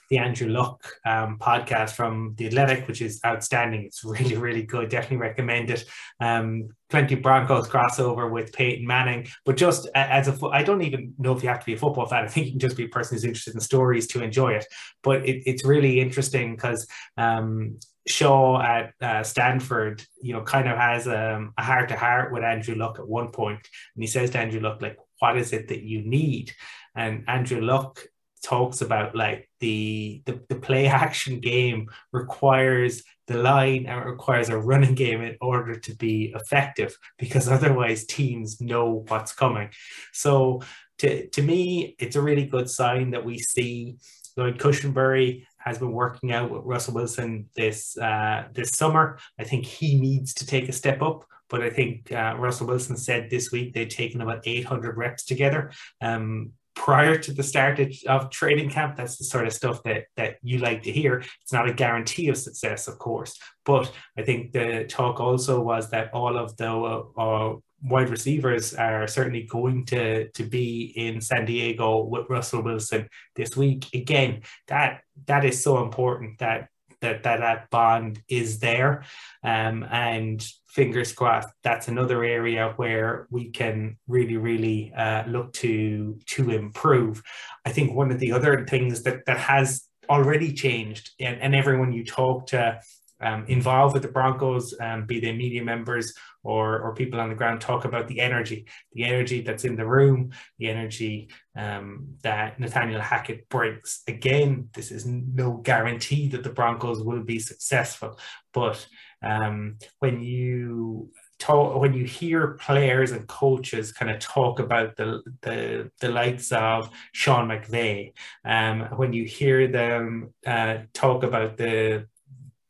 the 0.10 0.20
Andrew 0.20 0.48
Luck 0.48 0.90
um, 1.06 1.38
podcast 1.38 1.92
from 1.92 2.34
The 2.38 2.48
Athletic, 2.48 2.88
which 2.88 3.02
is 3.02 3.20
outstanding. 3.26 3.84
It's 3.84 4.04
really, 4.04 4.38
really 4.38 4.64
good. 4.64 4.90
Definitely 4.90 5.18
recommend 5.18 5.70
it. 5.70 5.86
Um, 6.20 6.70
plenty 6.90 7.16
of 7.16 7.22
Broncos 7.22 7.68
crossover 7.68 8.32
with 8.32 8.54
Peyton 8.54 8.88
Manning, 8.88 9.28
but 9.46 9.58
just 9.58 9.88
as 9.94 10.28
a, 10.28 10.48
I 10.48 10.64
don't 10.64 10.84
even 10.84 11.14
know 11.18 11.36
if 11.36 11.44
you 11.44 11.50
have 11.50 11.60
to 11.60 11.66
be 11.66 11.74
a 11.74 11.78
football 11.78 12.06
fan. 12.06 12.24
I 12.24 12.28
think 12.28 12.46
you 12.46 12.54
can 12.54 12.60
just 12.60 12.78
be 12.78 12.86
a 12.86 12.90
person 12.90 13.16
who's 13.16 13.26
interested 13.26 13.54
in 13.54 13.60
stories 13.60 14.08
to 14.08 14.24
enjoy 14.24 14.54
it. 14.54 14.66
But 15.04 15.28
it, 15.28 15.44
it's 15.46 15.66
really 15.66 16.00
interesting 16.00 16.56
because 16.56 16.88
um, 17.18 17.78
Shaw 18.08 18.62
at 18.62 18.94
uh, 19.02 19.24
Stanford, 19.24 20.04
you 20.22 20.34
know, 20.34 20.42
kind 20.42 20.68
of 20.68 20.78
has 20.78 21.08
um, 21.08 21.54
a 21.58 21.64
heart 21.64 21.90
to 21.90 21.96
heart 21.96 22.32
with 22.32 22.44
Andrew 22.44 22.76
Luck 22.76 23.00
at 23.00 23.08
one 23.08 23.32
point, 23.32 23.60
and 23.96 24.04
he 24.04 24.08
says 24.08 24.30
to 24.32 24.40
Andrew 24.40 24.60
Luck, 24.60 24.82
like, 24.82 24.98
"What 25.20 25.38
is 25.38 25.54
it 25.54 25.68
that 25.70 25.84
you 25.84 26.02
need?" 26.04 26.54
And 26.96 27.24
Andrew 27.28 27.62
Luck 27.62 28.06
talks 28.44 28.82
about 28.82 29.16
like 29.16 29.50
the, 29.60 30.22
the 30.26 30.40
the 30.50 30.56
play 30.56 30.88
action 31.06 31.40
game 31.40 31.90
requires 32.12 33.04
the 33.28 33.38
line 33.38 33.86
and 33.88 34.06
requires 34.06 34.50
a 34.50 34.58
running 34.58 34.96
game 34.96 35.22
in 35.22 35.36
order 35.42 35.76
to 35.78 35.96
be 35.96 36.34
effective 36.34 36.98
because 37.20 37.50
otherwise 37.50 38.06
teams 38.06 38.62
know 38.62 39.04
what's 39.08 39.34
coming. 39.34 39.70
So 40.14 40.62
to 41.00 41.28
to 41.28 41.42
me, 41.42 41.96
it's 42.00 42.16
a 42.16 42.22
really 42.22 42.46
good 42.46 42.70
sign 42.70 43.12
that 43.12 43.26
we 43.26 43.38
see 43.38 43.98
Lloyd 44.38 44.60
Cushenberry 44.60 45.46
has 45.68 45.78
been 45.78 45.92
working 45.92 46.32
out 46.32 46.50
with 46.50 46.64
Russell 46.64 46.94
Wilson 46.94 47.50
this 47.56 47.98
uh, 47.98 48.46
this 48.54 48.72
summer. 48.72 49.20
I 49.40 49.44
think 49.44 49.66
he 49.66 50.00
needs 50.00 50.34
to 50.36 50.46
take 50.46 50.70
a 50.70 50.74
step 50.74 51.02
up, 51.02 51.26
but 51.50 51.62
I 51.62 51.70
think 51.70 52.12
uh, 52.12 52.36
Russell 52.38 52.68
Wilson 52.68 52.98
said 52.98 53.30
this 53.30 53.52
week 53.52 53.74
they'd 53.74 53.90
taken 53.90 54.22
about 54.22 54.44
800 54.46 54.98
reps 54.98 55.24
together. 55.24 55.72
Um, 56.02 56.54
prior 56.78 57.18
to 57.18 57.34
the 57.34 57.42
start 57.42 57.80
of 58.08 58.30
training 58.30 58.70
camp. 58.70 58.96
That's 58.96 59.18
the 59.18 59.24
sort 59.24 59.48
of 59.48 59.54
stuff 59.54 59.82
that 59.84 60.06
that 60.16 60.38
you 60.44 60.60
like 60.60 60.84
to 60.84 60.92
hear. 60.92 61.24
It's 61.42 61.52
not 61.52 61.68
a 61.68 61.74
guarantee 61.74 62.30
of 62.30 62.38
success, 62.38 62.88
of 62.88 63.00
course, 63.00 63.38
but 63.66 63.92
I 64.18 64.22
think 64.22 64.52
the 64.52 64.86
talk 64.88 65.20
also 65.20 65.60
was 65.60 65.90
that 65.90 66.14
all 66.14 66.38
of 66.38 66.56
the 66.58 66.72
uh, 66.72 67.56
wide 67.84 68.10
receivers 68.10 68.74
are 68.74 69.08
certainly 69.08 69.44
going 69.44 69.86
to 69.86 70.30
to 70.30 70.44
be 70.44 70.94
in 70.96 71.22
San 71.22 71.46
Diego 71.46 72.04
with 72.04 72.30
Russell 72.30 72.64
Wilson 72.64 73.08
this 73.36 73.56
week. 73.56 73.86
Again, 73.94 74.42
that 74.68 75.02
that 75.26 75.46
is 75.46 75.62
so 75.62 75.84
important 75.84 76.40
that 76.40 76.70
that 77.02 77.24
that, 77.24 77.40
that 77.40 77.70
bond 77.70 78.22
is 78.28 78.60
there, 78.60 79.04
um, 79.44 79.86
and 79.92 80.46
fingers 80.68 81.12
crossed 81.12 81.50
that's 81.64 81.88
another 81.88 82.24
area 82.24 82.72
where 82.76 83.26
we 83.32 83.50
can 83.50 83.98
really 84.08 84.38
really 84.38 84.94
uh, 84.96 85.26
look 85.26 85.52
to 85.52 86.16
to 86.28 86.52
improve 86.52 87.24
i 87.66 87.72
think 87.72 87.96
one 87.96 88.12
of 88.12 88.20
the 88.20 88.32
other 88.32 88.64
things 88.70 89.02
that 89.02 89.26
that 89.26 89.40
has 89.40 89.88
already 90.08 90.54
changed 90.54 91.10
and, 91.20 91.42
and 91.42 91.56
everyone 91.56 91.92
you 91.92 92.06
talk 92.06 92.46
to 92.46 92.80
um, 93.22 93.46
involved 93.48 93.94
with 93.94 94.04
the 94.04 94.10
Broncos, 94.10 94.74
um, 94.80 95.06
be 95.06 95.20
they 95.20 95.34
media 95.34 95.64
members 95.64 96.14
or, 96.44 96.80
or 96.80 96.96
people 96.96 97.20
on 97.20 97.30
the 97.30 97.36
ground, 97.36 97.60
talk 97.60 97.86
about 97.86 98.08
the 98.08 98.20
energy, 98.20 98.66
the 98.94 99.04
energy 99.04 99.42
that's 99.42 99.66
in 99.66 99.76
the 99.76 99.86
room, 99.86 100.32
the 100.60 100.70
energy 100.70 101.30
um, 101.56 102.08
that 102.24 102.60
Nathaniel 102.60 103.02
Hackett 103.02 103.50
brings. 103.50 104.02
Again, 104.08 104.70
this 104.74 104.92
is 104.92 105.06
no 105.06 105.54
guarantee 105.54 106.30
that 106.30 106.44
the 106.44 106.50
Broncos 106.50 107.04
will 107.04 107.24
be 107.24 107.40
successful, 107.40 108.20
but 108.54 108.88
um, 109.22 109.78
when 110.00 110.22
you 110.22 111.12
talk 111.40 111.80
when 111.80 111.94
you 111.94 112.04
hear 112.04 112.50
players 112.60 113.12
and 113.12 113.28
coaches 113.28 113.92
kind 113.92 114.10
of 114.12 114.20
talk 114.20 114.60
about 114.60 114.96
the 114.96 115.22
the, 115.42 115.92
the 116.00 116.10
likes 116.10 116.52
of 116.52 116.90
Sean 117.14 117.48
McVay, 117.48 118.14
um, 118.46 118.82
when 118.96 119.14
you 119.14 119.26
hear 119.26 119.68
them 119.68 120.34
uh, 120.46 120.78
talk 120.94 121.24
about 121.24 121.58
the 121.58 122.08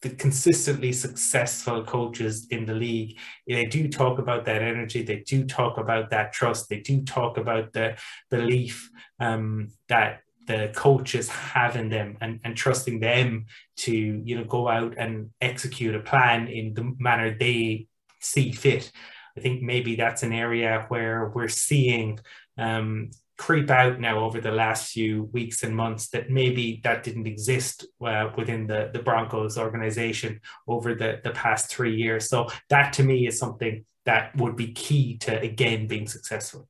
the 0.01 0.09
consistently 0.11 0.91
successful 0.93 1.83
coaches 1.83 2.47
in 2.51 2.65
the 2.65 2.73
league, 2.73 3.17
they 3.47 3.65
do 3.65 3.87
talk 3.87 4.19
about 4.19 4.45
that 4.45 4.61
energy. 4.61 5.01
They 5.01 5.23
do 5.25 5.45
talk 5.45 5.77
about 5.77 6.11
that 6.11 6.33
trust. 6.33 6.69
They 6.69 6.81
do 6.81 7.03
talk 7.03 7.37
about 7.37 7.73
the 7.73 7.97
belief 8.29 8.91
um, 9.19 9.69
that 9.89 10.21
the 10.47 10.71
coaches 10.73 11.29
have 11.29 11.75
in 11.75 11.89
them 11.89 12.17
and, 12.21 12.39
and 12.43 12.55
trusting 12.55 12.99
them 12.99 13.45
to 13.75 13.91
you 13.91 14.37
know 14.37 14.45
go 14.45 14.67
out 14.67 14.95
and 14.97 15.29
execute 15.41 15.93
a 15.93 15.99
plan 15.99 16.47
in 16.47 16.73
the 16.73 16.93
manner 16.97 17.37
they 17.37 17.85
see 18.21 18.51
fit 18.51 18.91
i 19.37 19.41
think 19.41 19.61
maybe 19.61 19.95
that's 19.95 20.23
an 20.23 20.31
area 20.31 20.85
where 20.87 21.31
we're 21.35 21.49
seeing 21.49 22.17
um, 22.57 23.11
creep 23.37 23.69
out 23.69 23.99
now 23.99 24.19
over 24.19 24.41
the 24.41 24.51
last 24.51 24.91
few 24.91 25.25
weeks 25.31 25.63
and 25.63 25.75
months 25.75 26.09
that 26.09 26.29
maybe 26.29 26.81
that 26.83 27.03
didn't 27.03 27.27
exist 27.27 27.85
uh, 28.05 28.29
within 28.35 28.67
the, 28.67 28.89
the 28.93 28.99
Broncos 28.99 29.57
organization 29.57 30.41
over 30.67 30.95
the, 30.95 31.21
the 31.23 31.31
past 31.31 31.69
three 31.69 31.95
years. 31.95 32.29
So 32.29 32.49
that 32.69 32.93
to 32.93 33.03
me 33.03 33.27
is 33.27 33.37
something 33.37 33.85
that 34.05 34.35
would 34.35 34.55
be 34.55 34.71
key 34.71 35.17
to 35.19 35.39
again 35.39 35.87
being 35.87 36.07
successful. 36.07 36.67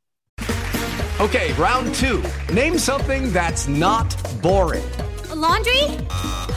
Okay, 1.19 1.51
round 1.53 1.95
two. 1.95 2.24
Name 2.53 2.77
something 2.77 3.33
that's 3.33 3.67
not 3.67 4.15
boring. 4.41 4.88
A 5.31 5.36
laundry? 5.36 5.83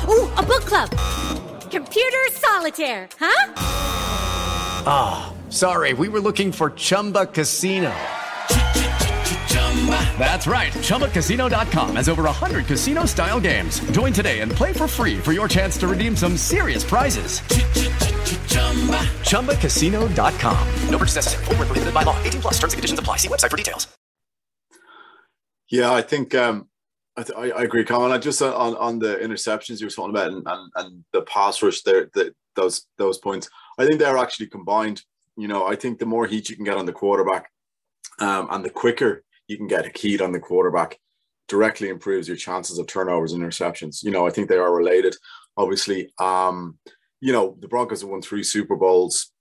Ooh, 0.06 0.28
a 0.36 0.42
book 0.42 0.66
club. 0.66 0.90
Computer 1.70 2.18
solitaire, 2.32 3.08
huh? 3.18 3.54
Ah, 4.86 5.32
oh, 5.32 5.50
sorry, 5.50 5.94
we 5.94 6.08
were 6.08 6.20
looking 6.20 6.52
for 6.52 6.70
Chumba 6.70 7.26
Casino. 7.26 7.94
That's 10.18 10.46
right. 10.46 10.72
ChumbaCasino.com 10.72 11.96
has 11.96 12.08
over 12.08 12.24
100 12.24 12.66
casino 12.66 13.06
style 13.06 13.40
games. 13.40 13.80
Join 13.92 14.12
today 14.12 14.40
and 14.40 14.52
play 14.52 14.74
for 14.74 14.86
free 14.86 15.18
for 15.18 15.32
your 15.32 15.48
chance 15.48 15.78
to 15.78 15.88
redeem 15.88 16.14
some 16.14 16.36
serious 16.36 16.84
prizes. 16.84 17.40
ChumbaCasino.com. 19.30 20.68
No 20.90 20.98
purchase 20.98 21.16
necessary. 21.16 21.44
Full 21.46 21.54
prohibited 21.54 21.94
by 21.94 22.02
law. 22.02 22.22
18 22.22 22.42
plus 22.42 22.54
terms 22.58 22.74
and 22.74 22.78
conditions 22.78 22.98
apply. 22.98 23.16
See 23.16 23.28
website 23.28 23.50
for 23.50 23.56
details. 23.56 23.88
Yeah, 25.70 25.92
I 25.92 26.02
think 26.02 26.34
um, 26.34 26.68
I, 27.16 27.22
th- 27.22 27.38
I, 27.38 27.62
agree, 27.62 27.84
Colin. 27.84 28.12
I 28.12 28.18
just 28.18 28.42
uh, 28.42 28.56
on, 28.56 28.76
on 28.76 28.98
the 28.98 29.16
interceptions 29.16 29.80
you 29.80 29.86
were 29.86 29.90
talking 29.90 30.10
about 30.10 30.32
and, 30.32 30.42
and, 30.46 30.72
and 30.76 31.04
the 31.12 31.22
pass 31.22 31.62
rush 31.62 31.82
there, 31.82 32.10
the, 32.12 32.34
those 32.56 32.86
those 32.98 33.18
points. 33.18 33.48
I 33.78 33.86
think 33.86 33.98
they're 33.98 34.18
actually 34.18 34.48
combined. 34.48 35.02
You 35.36 35.46
know, 35.48 35.66
I 35.66 35.76
think 35.76 35.98
the 35.98 36.06
more 36.06 36.26
heat 36.26 36.50
you 36.50 36.56
can 36.56 36.64
get 36.64 36.76
on 36.76 36.86
the 36.86 36.92
quarterback, 36.92 37.50
um, 38.18 38.48
and 38.50 38.64
the 38.64 38.70
quicker 38.70 39.22
you 39.50 39.56
can 39.56 39.66
get 39.66 39.96
heat 39.96 40.20
on 40.20 40.30
the 40.30 40.38
quarterback, 40.38 40.96
directly 41.48 41.88
improves 41.88 42.28
your 42.28 42.36
chances 42.36 42.78
of 42.78 42.86
turnovers 42.86 43.32
and 43.32 43.42
interceptions. 43.42 44.02
You 44.04 44.12
know, 44.12 44.24
I 44.24 44.30
think 44.30 44.48
they 44.48 44.56
are 44.56 44.72
related. 44.72 45.16
Obviously, 45.56 46.12
um, 46.20 46.78
you 47.20 47.32
know, 47.32 47.56
the 47.58 47.66
Broncos 47.66 48.02
have 48.02 48.10
won 48.10 48.22
three 48.22 48.44
Super 48.44 48.76
Bowls. 48.76 49.32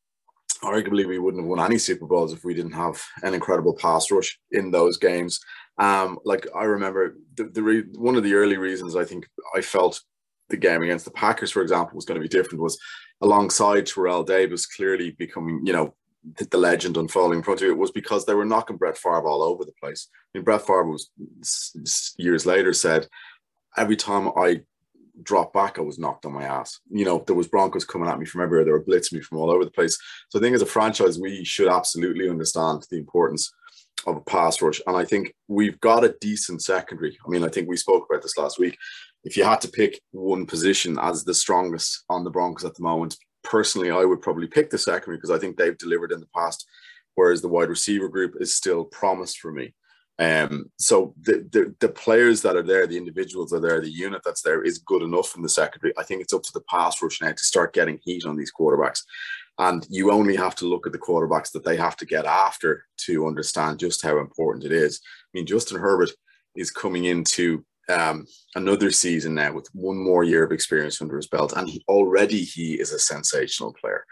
Arguably, 0.63 1.07
we 1.07 1.19
wouldn't 1.19 1.43
have 1.43 1.49
won 1.49 1.63
any 1.63 1.77
Super 1.77 2.07
Bowls 2.07 2.33
if 2.33 2.43
we 2.43 2.55
didn't 2.55 2.71
have 2.71 2.99
an 3.21 3.35
incredible 3.35 3.75
pass 3.75 4.09
rush 4.09 4.39
in 4.51 4.71
those 4.71 4.97
games. 4.97 5.39
Um, 5.77 6.17
like 6.25 6.47
I 6.55 6.63
remember 6.63 7.15
the, 7.35 7.43
the 7.43 7.61
re- 7.61 7.83
one 7.93 8.15
of 8.15 8.23
the 8.23 8.33
early 8.33 8.57
reasons 8.57 8.95
I 8.95 9.05
think 9.05 9.29
I 9.55 9.61
felt 9.61 10.01
the 10.49 10.57
game 10.57 10.81
against 10.81 11.05
the 11.05 11.11
Packers, 11.11 11.51
for 11.51 11.61
example, 11.61 11.95
was 11.95 12.05
going 12.05 12.19
to 12.19 12.27
be 12.27 12.27
different 12.27 12.63
was 12.63 12.79
alongside 13.21 13.85
Terrell 13.85 14.23
Davis 14.23 14.65
clearly 14.65 15.11
becoming, 15.11 15.61
you 15.63 15.71
know, 15.71 15.93
the, 16.37 16.45
the 16.45 16.57
legend 16.57 16.97
unfolding 16.97 17.39
in 17.39 17.43
front 17.43 17.61
of 17.61 17.67
it 17.67 17.77
was 17.77 17.91
because 17.91 18.25
they 18.25 18.33
were 18.33 18.45
knocking 18.45 18.77
Brett 18.77 18.97
Favre 18.97 19.27
all 19.27 19.43
over 19.43 19.63
the 19.63 19.73
place. 19.81 20.09
I 20.13 20.37
mean, 20.37 20.45
Brett 20.45 20.61
Favre 20.61 20.85
was 20.85 21.09
years 22.17 22.45
later 22.45 22.73
said, 22.73 23.07
every 23.77 23.95
time 23.95 24.29
I 24.37 24.61
dropped 25.23 25.53
back, 25.53 25.77
I 25.77 25.81
was 25.81 25.99
knocked 25.99 26.25
on 26.25 26.33
my 26.33 26.43
ass. 26.43 26.79
You 26.89 27.05
know, 27.05 27.23
there 27.25 27.35
was 27.35 27.47
Broncos 27.47 27.85
coming 27.85 28.09
at 28.09 28.19
me 28.19 28.25
from 28.25 28.41
everywhere. 28.41 28.65
They 28.65 28.71
were 28.71 28.83
blitzing 28.83 29.13
me 29.13 29.21
from 29.21 29.37
all 29.37 29.51
over 29.51 29.65
the 29.65 29.71
place. 29.71 29.97
So 30.29 30.39
I 30.39 30.41
think 30.41 30.55
as 30.55 30.61
a 30.61 30.67
franchise, 30.67 31.19
we 31.19 31.43
should 31.43 31.67
absolutely 31.67 32.29
understand 32.29 32.85
the 32.89 32.97
importance 32.97 33.51
of 34.07 34.17
a 34.17 34.21
pass 34.21 34.61
rush. 34.61 34.81
And 34.87 34.95
I 34.95 35.03
think 35.03 35.33
we've 35.47 35.79
got 35.81 36.05
a 36.05 36.15
decent 36.21 36.63
secondary. 36.63 37.17
I 37.25 37.29
mean, 37.29 37.43
I 37.43 37.49
think 37.49 37.67
we 37.67 37.77
spoke 37.77 38.05
about 38.09 38.21
this 38.21 38.37
last 38.37 38.59
week. 38.59 38.77
If 39.25 39.35
you 39.35 39.43
had 39.43 39.59
to 39.61 39.67
pick 39.67 39.99
one 40.11 40.45
position 40.45 40.97
as 41.01 41.25
the 41.25 41.33
strongest 41.33 42.05
on 42.09 42.23
the 42.23 42.29
Broncos 42.29 42.63
at 42.63 42.75
the 42.75 42.83
moment, 42.83 43.17
personally, 43.49 43.91
I 43.91 44.05
would 44.05 44.21
probably 44.21 44.47
pick 44.47 44.69
the 44.69 44.77
secondary 44.77 45.17
because 45.17 45.31
I 45.31 45.39
think 45.39 45.57
they've 45.57 45.77
delivered 45.77 46.11
in 46.11 46.19
the 46.19 46.29
past, 46.35 46.65
whereas 47.15 47.41
the 47.41 47.49
wide 47.49 47.69
receiver 47.69 48.07
group 48.07 48.35
is 48.39 48.55
still 48.55 48.85
promised 48.85 49.39
for 49.39 49.51
me. 49.51 49.73
Um, 50.19 50.69
so 50.77 51.13
the, 51.21 51.47
the, 51.51 51.75
the 51.79 51.89
players 51.89 52.41
that 52.41 52.57
are 52.57 52.63
there, 52.63 52.85
the 52.85 52.97
individuals 52.97 53.49
that 53.49 53.57
are 53.57 53.67
there, 53.67 53.81
the 53.81 53.89
unit 53.89 54.21
that's 54.23 54.41
there 54.41 54.61
is 54.61 54.77
good 54.79 55.01
enough 55.01 55.35
in 55.35 55.41
the 55.41 55.49
secondary. 55.49 55.93
I 55.97 56.03
think 56.03 56.21
it's 56.21 56.33
up 56.33 56.43
to 56.43 56.53
the 56.53 56.63
pass 56.69 57.01
rush 57.01 57.21
now 57.21 57.31
to 57.31 57.43
start 57.43 57.73
getting 57.73 57.99
heat 58.03 58.25
on 58.25 58.35
these 58.35 58.51
quarterbacks. 58.51 59.03
And 59.57 59.85
you 59.89 60.11
only 60.11 60.35
have 60.35 60.55
to 60.55 60.65
look 60.65 60.85
at 60.85 60.93
the 60.93 60.99
quarterbacks 60.99 61.51
that 61.53 61.63
they 61.63 61.77
have 61.77 61.95
to 61.97 62.05
get 62.05 62.25
after 62.25 62.85
to 63.05 63.27
understand 63.27 63.79
just 63.79 64.01
how 64.01 64.19
important 64.19 64.65
it 64.65 64.73
is. 64.73 65.01
I 65.03 65.29
mean, 65.33 65.45
Justin 65.45 65.79
Herbert 65.79 66.11
is 66.55 66.69
coming 66.69 67.05
into 67.05 67.65
um, 67.89 68.25
another 68.55 68.91
season 68.91 69.35
now 69.35 69.53
with 69.53 69.67
one 69.73 69.97
more 69.97 70.23
year 70.23 70.43
of 70.43 70.51
experience 70.51 71.01
under 71.01 71.17
his 71.17 71.27
belt, 71.27 71.53
and 71.55 71.67
he, 71.67 71.83
already 71.87 72.43
he 72.43 72.73
is 72.75 72.91
a 72.91 72.99
sensational 72.99 73.73
player. 73.73 74.05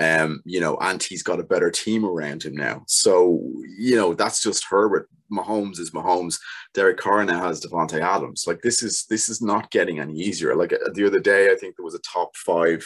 Um, 0.00 0.40
you 0.44 0.60
know, 0.60 0.76
and 0.80 1.02
he's 1.02 1.22
got 1.22 1.40
a 1.40 1.44
better 1.44 1.70
team 1.70 2.04
around 2.04 2.42
him 2.42 2.54
now. 2.54 2.84
So, 2.86 3.40
you 3.78 3.96
know, 3.96 4.14
that's 4.14 4.42
just 4.42 4.64
Herbert. 4.64 5.08
Mahomes 5.30 5.78
is 5.78 5.90
Mahomes. 5.90 6.38
Derek 6.74 6.96
Carr 6.96 7.24
now 7.24 7.42
has 7.42 7.60
Davante 7.60 8.00
Adams. 8.00 8.44
Like 8.46 8.62
this 8.62 8.82
is 8.82 9.04
this 9.08 9.28
is 9.28 9.40
not 9.40 9.70
getting 9.70 10.00
any 10.00 10.14
easier. 10.14 10.56
Like 10.56 10.72
uh, 10.72 10.90
the 10.94 11.06
other 11.06 11.20
day, 11.20 11.50
I 11.50 11.56
think 11.56 11.76
there 11.76 11.84
was 11.84 11.94
a 11.94 12.00
top 12.00 12.34
five 12.36 12.84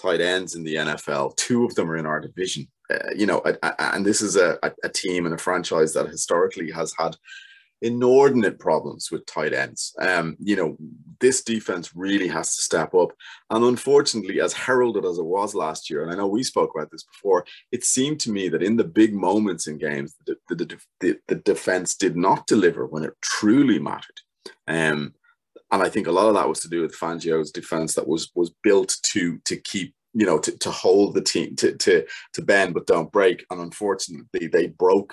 tight 0.00 0.20
ends 0.20 0.54
in 0.54 0.64
the 0.64 0.74
NFL. 0.74 1.36
Two 1.36 1.64
of 1.64 1.74
them 1.74 1.90
are 1.90 1.96
in 1.96 2.06
our 2.06 2.20
division. 2.20 2.68
Uh, 2.90 2.98
you 3.16 3.26
know, 3.26 3.42
and 3.78 4.04
this 4.04 4.20
is 4.20 4.36
a, 4.36 4.58
a 4.84 4.88
team 4.88 5.26
and 5.26 5.34
a 5.34 5.38
franchise 5.38 5.92
that 5.94 6.08
historically 6.08 6.70
has 6.70 6.92
had 6.98 7.16
inordinate 7.82 8.58
problems 8.58 9.10
with 9.10 9.26
tight 9.26 9.52
ends. 9.52 9.94
Um, 10.00 10.36
you 10.38 10.56
know, 10.56 10.76
this 11.20 11.42
defense 11.42 11.94
really 11.94 12.28
has 12.28 12.56
to 12.56 12.62
step 12.62 12.94
up. 12.94 13.12
And 13.50 13.64
unfortunately, 13.64 14.40
as 14.40 14.52
heralded 14.52 15.04
as 15.04 15.18
it 15.18 15.24
was 15.24 15.54
last 15.54 15.90
year, 15.90 16.02
and 16.02 16.10
I 16.10 16.16
know 16.16 16.26
we 16.26 16.42
spoke 16.42 16.72
about 16.74 16.90
this 16.90 17.04
before, 17.04 17.44
it 17.72 17.84
seemed 17.84 18.20
to 18.20 18.32
me 18.32 18.48
that 18.48 18.62
in 18.62 18.76
the 18.76 18.84
big 18.84 19.14
moments 19.14 19.66
in 19.66 19.78
games, 19.78 20.14
the, 20.26 20.36
the, 20.48 20.78
the, 21.00 21.18
the 21.28 21.34
defense 21.36 21.94
did 21.94 22.16
not 22.16 22.46
deliver 22.46 22.86
when 22.86 23.04
it 23.04 23.14
truly 23.20 23.78
mattered. 23.78 24.20
Um, 24.66 25.14
and 25.72 25.82
I 25.82 25.88
think 25.88 26.06
a 26.06 26.12
lot 26.12 26.28
of 26.28 26.34
that 26.34 26.48
was 26.48 26.60
to 26.60 26.68
do 26.68 26.82
with 26.82 26.96
Fangio's 26.96 27.50
defense 27.50 27.94
that 27.94 28.06
was 28.06 28.30
was 28.34 28.52
built 28.62 28.96
to 29.02 29.38
to 29.44 29.56
keep 29.56 29.94
you 30.14 30.24
know 30.24 30.38
to, 30.38 30.56
to 30.58 30.70
hold 30.70 31.14
the 31.14 31.22
team 31.22 31.56
to 31.56 31.76
to 31.76 32.06
to 32.34 32.42
bend 32.42 32.74
but 32.74 32.86
don't 32.86 33.12
break. 33.12 33.44
And 33.50 33.60
unfortunately, 33.60 34.46
they 34.46 34.68
broke 34.68 35.12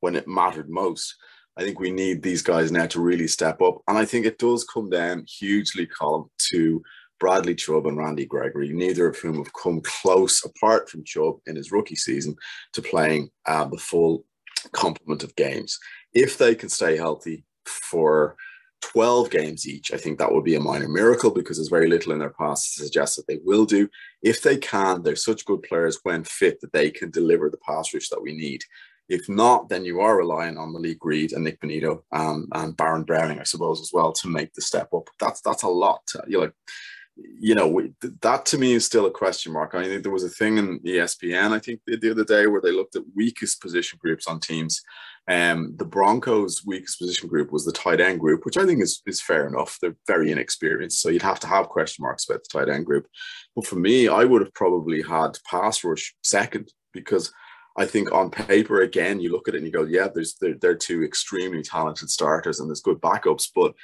when 0.00 0.16
it 0.16 0.28
mattered 0.28 0.68
most. 0.68 1.14
I 1.56 1.62
think 1.62 1.78
we 1.78 1.90
need 1.90 2.22
these 2.22 2.42
guys 2.42 2.72
now 2.72 2.86
to 2.86 3.00
really 3.00 3.28
step 3.28 3.60
up, 3.60 3.82
and 3.86 3.98
I 3.98 4.04
think 4.04 4.24
it 4.26 4.38
does 4.38 4.64
come 4.64 4.88
down 4.88 5.26
hugely, 5.28 5.86
Colin, 5.86 6.28
to 6.50 6.82
Bradley 7.20 7.54
Chubb 7.54 7.86
and 7.86 7.96
Randy 7.96 8.26
Gregory, 8.26 8.72
neither 8.72 9.06
of 9.06 9.16
whom 9.16 9.36
have 9.36 9.52
come 9.52 9.80
close, 9.82 10.44
apart 10.44 10.88
from 10.88 11.04
Chubb 11.04 11.36
in 11.46 11.56
his 11.56 11.70
rookie 11.70 11.94
season, 11.94 12.34
to 12.72 12.82
playing 12.82 13.30
uh, 13.46 13.64
the 13.66 13.76
full 13.76 14.24
complement 14.72 15.22
of 15.22 15.36
games. 15.36 15.78
If 16.14 16.38
they 16.38 16.54
can 16.54 16.68
stay 16.68 16.96
healthy 16.96 17.44
for 17.64 18.36
12 18.80 19.30
games 19.30 19.68
each, 19.68 19.92
I 19.92 19.98
think 19.98 20.18
that 20.18 20.32
would 20.32 20.42
be 20.42 20.56
a 20.56 20.60
minor 20.60 20.88
miracle 20.88 21.30
because 21.30 21.58
there's 21.58 21.68
very 21.68 21.88
little 21.88 22.12
in 22.12 22.18
their 22.18 22.30
past 22.30 22.74
to 22.74 22.82
suggest 22.82 23.16
that 23.16 23.26
they 23.28 23.38
will 23.44 23.66
do. 23.66 23.88
If 24.22 24.42
they 24.42 24.56
can, 24.56 25.02
they're 25.02 25.14
such 25.14 25.44
good 25.44 25.62
players 25.62 26.00
when 26.02 26.24
fit 26.24 26.60
that 26.60 26.72
they 26.72 26.90
can 26.90 27.10
deliver 27.10 27.48
the 27.50 27.58
pass 27.58 27.94
rush 27.94 28.08
that 28.08 28.22
we 28.22 28.32
need. 28.32 28.62
If 29.08 29.28
not, 29.28 29.68
then 29.68 29.84
you 29.84 30.00
are 30.00 30.16
relying 30.16 30.56
on 30.56 30.72
Malik 30.72 30.98
Reed 31.02 31.32
and 31.32 31.44
Nick 31.44 31.60
Bonitto 31.60 32.02
um, 32.12 32.48
and 32.54 32.76
Baron 32.76 33.02
Browning, 33.02 33.40
I 33.40 33.44
suppose, 33.44 33.80
as 33.80 33.90
well 33.92 34.12
to 34.12 34.28
make 34.28 34.54
the 34.54 34.62
step 34.62 34.88
up. 34.94 35.08
That's 35.20 35.40
that's 35.40 35.64
a 35.64 35.68
lot. 35.68 36.02
You 36.26 36.40
like, 36.40 36.54
you 37.16 37.54
know, 37.54 37.68
we, 37.68 37.92
that 38.22 38.46
to 38.46 38.58
me 38.58 38.72
is 38.72 38.86
still 38.86 39.06
a 39.06 39.10
question 39.10 39.52
mark. 39.52 39.74
I 39.74 39.84
think 39.84 40.02
there 40.02 40.12
was 40.12 40.24
a 40.24 40.30
thing 40.30 40.58
in 40.58 40.80
ESPN, 40.80 41.52
I 41.52 41.58
think 41.58 41.80
the 41.86 42.10
other 42.10 42.24
day, 42.24 42.46
where 42.46 42.60
they 42.60 42.72
looked 42.72 42.96
at 42.96 43.02
weakest 43.14 43.60
position 43.60 43.98
groups 44.00 44.26
on 44.26 44.40
teams. 44.40 44.80
Um, 45.28 45.74
the 45.76 45.84
Broncos' 45.84 46.64
weakest 46.66 46.98
position 46.98 47.28
group 47.28 47.52
was 47.52 47.64
the 47.64 47.72
tight 47.72 48.00
end 48.00 48.18
group, 48.18 48.44
which 48.44 48.56
I 48.56 48.66
think 48.66 48.82
is 48.82 49.02
is 49.06 49.20
fair 49.20 49.46
enough. 49.46 49.78
They're 49.80 49.96
very 50.06 50.32
inexperienced, 50.32 51.00
so 51.00 51.10
you'd 51.10 51.22
have 51.22 51.40
to 51.40 51.46
have 51.46 51.68
question 51.68 52.02
marks 52.02 52.28
about 52.28 52.42
the 52.44 52.58
tight 52.58 52.68
end 52.68 52.86
group. 52.86 53.06
But 53.54 53.66
for 53.66 53.76
me, 53.76 54.08
I 54.08 54.24
would 54.24 54.42
have 54.42 54.54
probably 54.54 55.02
had 55.02 55.38
pass 55.48 55.84
rush 55.84 56.14
second 56.22 56.72
because 56.92 57.32
I 57.76 57.86
think 57.86 58.12
on 58.12 58.30
paper, 58.30 58.82
again, 58.82 59.20
you 59.20 59.32
look 59.32 59.48
at 59.48 59.54
it 59.54 59.58
and 59.58 59.66
you 59.66 59.72
go, 59.72 59.84
yeah, 59.84 60.08
there's 60.12 60.34
they're, 60.34 60.54
they're 60.54 60.74
two 60.74 61.02
extremely 61.02 61.62
talented 61.62 62.10
starters 62.10 62.60
and 62.60 62.68
there's 62.68 62.80
good 62.80 63.00
backups. 63.00 63.48
But 63.54 63.74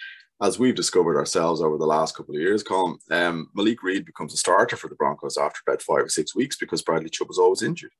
as 0.40 0.59
we've 0.59 0.74
discovered 0.74 1.16
ourselves 1.16 1.61
over 1.61 1.79
the 1.79 1.87
last 1.87 2.16
couple 2.16 2.35
of 2.35 2.40
years, 2.40 2.62
Colin, 2.62 2.98
um, 3.11 3.51
Malik 3.55 3.83
Reed 3.83 4.05
becomes 4.05 4.35
a 4.35 4.37
starter 4.37 4.77
for 4.77 4.88
the 4.88 4.94
Broncos 4.94 5.37
after 5.37 5.61
about 5.66 5.83
five 5.83 6.05
or 6.05 6.09
six 6.09 6.35
weeks 6.35 6.57
because 6.57 6.83
Bradley 6.83 7.11
Chubb 7.11 7.29
was 7.29 7.38
always 7.38 7.62
injured. 7.62 7.92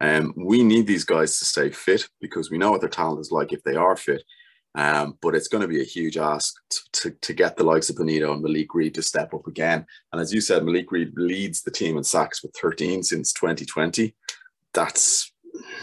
Um, 0.00 0.32
we 0.36 0.62
need 0.62 0.86
these 0.86 1.04
guys 1.04 1.38
to 1.38 1.44
stay 1.44 1.70
fit 1.70 2.08
because 2.20 2.50
we 2.50 2.58
know 2.58 2.70
what 2.70 2.80
their 2.80 2.88
talent 2.88 3.20
is 3.20 3.32
like 3.32 3.52
if 3.52 3.62
they 3.64 3.76
are 3.76 3.96
fit. 3.96 4.22
Um, 4.76 5.18
but 5.20 5.34
it's 5.34 5.48
going 5.48 5.62
to 5.62 5.68
be 5.68 5.80
a 5.80 5.84
huge 5.84 6.16
ask 6.16 6.54
to, 6.70 6.80
to, 6.92 7.10
to, 7.10 7.32
get 7.32 7.56
the 7.56 7.64
likes 7.64 7.90
of 7.90 7.96
Bonitto 7.96 8.32
and 8.32 8.40
Malik 8.40 8.72
Reed 8.72 8.94
to 8.94 9.02
step 9.02 9.34
up 9.34 9.48
again. 9.48 9.84
And 10.12 10.20
as 10.20 10.32
you 10.32 10.40
said, 10.40 10.64
Malik 10.64 10.92
Reed 10.92 11.12
leads 11.16 11.62
the 11.62 11.72
team 11.72 11.96
in 11.96 12.04
sacks 12.04 12.40
with 12.40 12.54
13 12.56 13.02
since 13.02 13.32
2020. 13.32 14.14
That's 14.72 15.29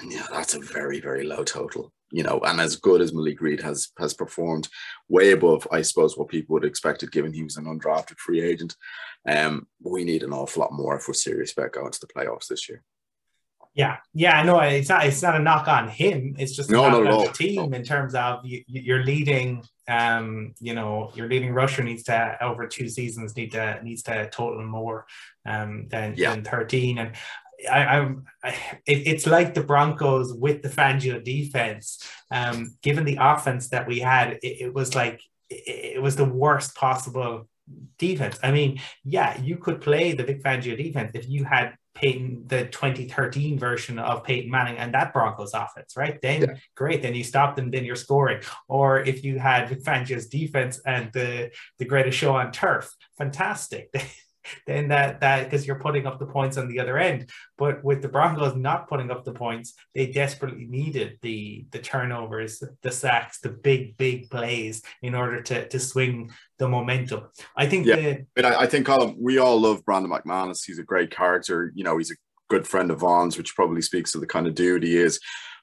yeah, 0.06 0.26
that's 0.32 0.56
a 0.56 0.60
very, 0.60 1.00
very 1.00 1.24
low 1.24 1.44
total. 1.44 1.92
You 2.10 2.24
know, 2.24 2.40
and 2.46 2.62
as 2.62 2.78
good 2.78 3.02
as 3.02 3.14
Malik 3.14 3.42
Reed 3.42 3.62
has 3.62 3.90
has 4.00 4.14
performed, 4.14 4.70
way 5.10 5.32
above, 5.32 5.68
I 5.72 5.82
suppose, 5.82 6.18
what 6.18 6.30
people 6.30 6.54
would 6.54 6.64
have 6.64 6.70
expected, 6.70 7.12
given 7.12 7.34
he 7.34 7.44
was 7.44 7.58
an 7.58 7.66
undrafted 7.66 8.18
free 8.18 8.42
agent. 8.42 8.78
Um, 9.28 9.68
we 9.84 10.06
need 10.06 10.24
an 10.24 10.32
awful 10.32 10.62
lot 10.62 10.72
more 10.72 10.96
if 10.96 11.08
we're 11.08 11.14
serious 11.14 11.52
about 11.52 11.74
going 11.74 11.92
to 11.92 12.00
the 12.00 12.08
playoffs 12.08 12.48
this 12.48 12.70
year. 12.70 12.82
Yeah, 13.74 13.98
yeah, 14.14 14.42
no, 14.42 14.60
it's 14.62 14.90
not. 14.90 15.06
It's 15.06 15.22
not 15.22 15.36
a 15.36 15.40
knock 15.40 15.68
on 15.68 15.90
him. 15.90 16.36
It's 16.40 16.56
just 16.56 16.70
a 16.70 16.74
no, 16.74 16.90
knock 16.90 17.14
on 17.14 17.26
the 17.26 17.34
team 17.34 17.70
no. 17.72 17.78
in 17.78 17.84
terms 17.84 18.16
of 18.16 18.44
you, 18.46 18.64
you're 18.68 19.04
leading. 19.04 19.64
Um, 19.90 20.56
you 20.60 20.74
know, 20.74 21.12
your 21.14 21.28
leading 21.28 21.54
rusher 21.54 21.84
needs 21.84 22.04
to 22.04 22.38
over 22.42 22.68
two 22.68 22.90
seasons 22.90 23.36
need 23.36 23.52
to 23.52 23.80
needs 23.84 24.02
to 24.04 24.30
total 24.30 24.66
more 24.66 25.06
um 25.46 25.88
than, 25.90 26.16
yeah. 26.18 26.34
than 26.34 26.44
thirteen. 26.44 26.98
And 26.98 27.12
I, 27.70 27.86
I'm. 27.86 28.26
I, 28.44 28.50
it, 28.86 29.08
it's 29.08 29.28
like 29.28 29.54
the 29.54 29.64
Broncos 29.64 30.34
with 30.34 30.62
the 30.62 30.70
Fangio 30.70 31.24
defense. 31.24 32.04
Um, 32.32 32.78
given 32.82 33.06
the 33.06 33.18
offense 33.20 33.70
that 33.70 33.88
we 33.88 34.00
had, 34.00 34.34
it, 34.44 34.62
it 34.62 34.74
was 34.74 34.96
like 34.96 35.22
it, 35.50 35.96
it 35.96 36.02
was 36.02 36.16
the 36.16 36.26
worst 36.26 36.76
possible 36.76 37.48
defense. 37.98 38.40
I 38.44 38.52
mean, 38.52 38.80
yeah, 39.04 39.40
you 39.42 39.58
could 39.58 39.82
play 39.82 40.14
the 40.14 40.24
Vic 40.24 40.44
Fangio 40.44 40.78
defense 40.78 41.12
if 41.14 41.28
you 41.28 41.44
had 41.44 41.76
Peyton, 41.96 42.44
the 42.46 42.66
2013 42.66 43.58
version 43.58 43.98
of 43.98 44.24
Peyton 44.24 44.52
Manning 44.52 44.78
and 44.78 44.94
that 44.94 45.14
Broncos 45.14 45.54
offense, 45.54 45.98
right? 45.98 46.22
Then 46.22 46.42
yeah. 46.42 46.56
great, 46.76 47.02
then 47.02 47.16
you 47.16 47.24
stop 47.24 47.56
them, 47.56 47.72
then 47.72 47.86
you're 47.86 47.96
scoring. 47.96 48.42
Or 48.68 49.00
if 49.00 49.24
you 49.24 49.40
had 49.40 49.70
Vic 49.70 49.84
Fangio's 49.84 50.28
defense 50.28 50.80
and 50.86 51.12
the 51.14 51.50
the 51.80 51.86
greatest 51.86 52.18
show 52.18 52.36
on 52.36 52.52
turf, 52.52 52.94
fantastic. 53.18 53.92
then 54.66 54.90
that 54.90 55.22
that 55.22 55.46
because 55.46 55.66
you're 55.66 55.80
putting 55.80 56.06
up 56.06 56.20
the 56.20 56.26
points 56.26 56.58
on 56.58 56.68
the 56.68 56.80
other 56.80 56.98
end. 56.98 57.30
But 57.58 57.84
with 57.84 58.02
the 58.02 58.08
Broncos 58.08 58.56
not 58.56 58.88
putting 58.88 59.12
up 59.12 59.24
the 59.24 59.34
points, 59.34 59.74
they 59.94 60.08
desperately 60.08 60.66
needed 60.66 61.18
the 61.22 61.66
the 61.72 61.80
turnovers, 61.80 62.64
the 62.82 62.92
sacks, 62.92 63.40
the 63.40 63.50
big 63.50 63.98
big 63.98 64.30
plays 64.30 64.82
in 65.02 65.16
order 65.16 65.42
to 65.44 65.68
to 65.68 65.80
swing 65.80 66.32
the 66.58 66.68
momentum. 66.68 67.28
I 67.56 67.68
think. 67.68 67.86
Yeah, 67.86 67.96
the, 67.96 68.26
but 68.36 68.46
I, 68.46 68.62
I 68.62 68.68
think 68.68 68.86
Colin, 68.86 69.16
we 69.20 69.38
all 69.38 69.60
love 69.60 69.86
Brandon 69.86 70.12
McManus. 70.12 70.66
He's 70.66 70.80
a 70.80 70.84
great 70.84 71.12
character. 71.12 71.72
You 71.76 71.84
know, 71.84 71.98
he's 71.98 72.12
a 72.12 72.16
good 72.50 72.68
friend 72.68 72.92
of 72.92 73.00
Von's, 73.00 73.38
which 73.38 73.56
probably 73.56 73.82
speaks 73.82 74.12
to 74.12 74.20
the 74.20 74.28
kind 74.28 74.48
of 74.48 74.56
dude 74.56 74.84
he 74.84 74.98
is 74.98 75.20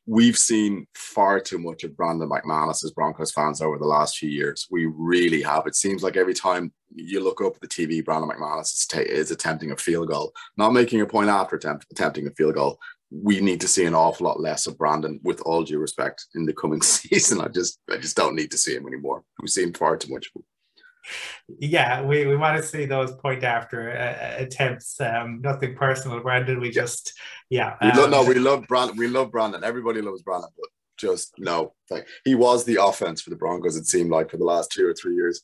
we've 0.06 0.36
seen 0.36 0.86
far 0.94 1.40
too 1.40 1.58
much 1.58 1.84
of 1.84 1.96
Brandon 1.96 2.28
McManus 2.28 2.84
as 2.84 2.90
Broncos 2.90 3.32
fans 3.32 3.60
over 3.60 3.78
the 3.78 3.86
last 3.86 4.18
few 4.18 4.28
years. 4.28 4.66
We 4.70 4.86
really 4.86 5.42
have. 5.42 5.66
It 5.66 5.74
seems 5.74 6.02
like 6.02 6.16
every 6.16 6.34
time 6.34 6.72
you 6.94 7.20
look 7.20 7.40
up 7.40 7.54
at 7.56 7.60
the 7.60 7.68
TV, 7.68 8.04
Brandon 8.04 8.30
McManus 8.30 8.74
is, 8.74 8.86
is 9.06 9.30
attempting 9.30 9.72
a 9.72 9.76
field 9.76 10.08
goal, 10.08 10.32
not 10.56 10.72
making 10.72 11.00
a 11.00 11.06
point 11.06 11.30
after 11.30 11.56
attempt, 11.56 11.86
attempting 11.90 12.26
a 12.26 12.30
field 12.32 12.54
goal. 12.54 12.78
We 13.10 13.40
need 13.40 13.60
to 13.60 13.68
see 13.68 13.84
an 13.84 13.94
awful 13.94 14.26
lot 14.26 14.40
less 14.40 14.66
of 14.66 14.76
Brandon, 14.76 15.20
with 15.22 15.40
all 15.42 15.62
due 15.62 15.78
respect, 15.78 16.26
in 16.34 16.44
the 16.44 16.52
coming 16.52 16.82
season. 16.82 17.40
I 17.40 17.48
just, 17.48 17.78
I 17.90 17.96
just 17.96 18.16
don't 18.16 18.34
need 18.34 18.50
to 18.50 18.58
see 18.58 18.74
him 18.74 18.86
anymore. 18.86 19.24
We've 19.40 19.50
seen 19.50 19.72
far 19.72 19.96
too 19.96 20.12
much 20.12 20.30
yeah, 21.58 22.02
we, 22.02 22.26
we 22.26 22.36
want 22.36 22.56
to 22.56 22.62
see 22.62 22.86
those 22.86 23.14
point 23.16 23.44
after 23.44 23.90
uh, 23.90 24.42
attempts. 24.42 25.00
Um, 25.00 25.40
nothing 25.40 25.74
personal, 25.74 26.20
Brandon. 26.20 26.60
We 26.60 26.70
just, 26.70 27.12
yeah. 27.50 27.76
We 27.82 27.88
um, 27.90 28.10
no, 28.10 28.24
we 28.24 28.34
love 28.34 28.66
Brandon. 28.68 28.96
We 28.96 29.08
love 29.08 29.30
Brandon. 29.30 29.64
Everybody 29.64 30.00
loves 30.00 30.22
Brandon, 30.22 30.50
but 30.56 30.68
just 30.96 31.34
no. 31.38 31.74
Like 31.90 32.06
he 32.24 32.34
was 32.34 32.64
the 32.64 32.82
offense 32.82 33.20
for 33.20 33.30
the 33.30 33.36
Broncos. 33.36 33.76
It 33.76 33.86
seemed 33.86 34.10
like 34.10 34.30
for 34.30 34.36
the 34.36 34.44
last 34.44 34.70
two 34.70 34.86
or 34.86 34.94
three 34.94 35.14
years. 35.14 35.42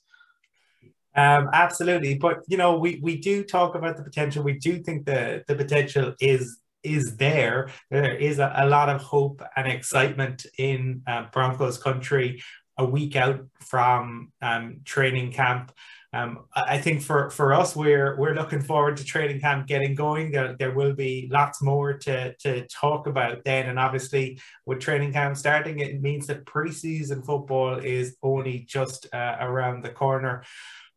Um, 1.17 1.51
absolutely, 1.53 2.19
but 2.19 2.39
you 2.47 2.57
know, 2.57 2.79
we 2.79 3.01
we 3.03 3.17
do 3.17 3.43
talk 3.43 3.75
about 3.75 3.97
the 3.97 4.05
potential. 4.05 4.45
We 4.45 4.59
do 4.59 4.79
think 4.79 5.07
the 5.07 5.43
the 5.49 5.57
potential 5.57 6.15
is 6.21 6.59
is 6.83 7.17
there. 7.17 7.69
There 7.91 8.15
is 8.15 8.39
a, 8.39 8.53
a 8.57 8.67
lot 8.67 8.89
of 8.89 9.03
hope 9.03 9.43
and 9.57 9.69
excitement 9.69 10.47
in 10.57 11.03
uh, 11.07 11.27
Broncos 11.33 11.79
country 11.79 12.43
a 12.81 12.85
week 12.85 13.15
out 13.15 13.41
from 13.61 14.33
um, 14.41 14.81
training 14.85 15.33
camp. 15.33 15.73
Um, 16.13 16.47
I 16.57 16.79
think 16.79 17.03
for, 17.03 17.31
for 17.31 17.53
us, 17.53 17.77
we're 17.77 18.17
we're 18.19 18.35
looking 18.35 18.63
forward 18.63 18.97
to 18.97 19.05
training 19.05 19.41
camp 19.41 19.69
getting 19.69 19.95
going. 19.95 20.33
There, 20.33 20.57
there 20.59 20.75
will 20.75 20.95
be 20.95 21.29
lots 21.31 21.63
more 21.63 21.99
to, 21.99 22.35
to 22.39 22.67
talk 22.67 23.07
about 23.07 23.45
then, 23.45 23.69
and 23.69 23.79
obviously 23.79 24.41
with 24.67 24.81
training 24.81 25.13
camp 25.13 25.37
starting, 25.37 25.79
it 25.79 26.03
means 26.03 26.27
that 26.27 26.47
preseason 26.47 27.25
football 27.25 27.75
is 27.79 28.17
only 28.23 28.67
just 28.69 29.07
uh, 29.15 29.37
around 29.41 29.85
the 29.85 29.91
corner. 29.91 30.43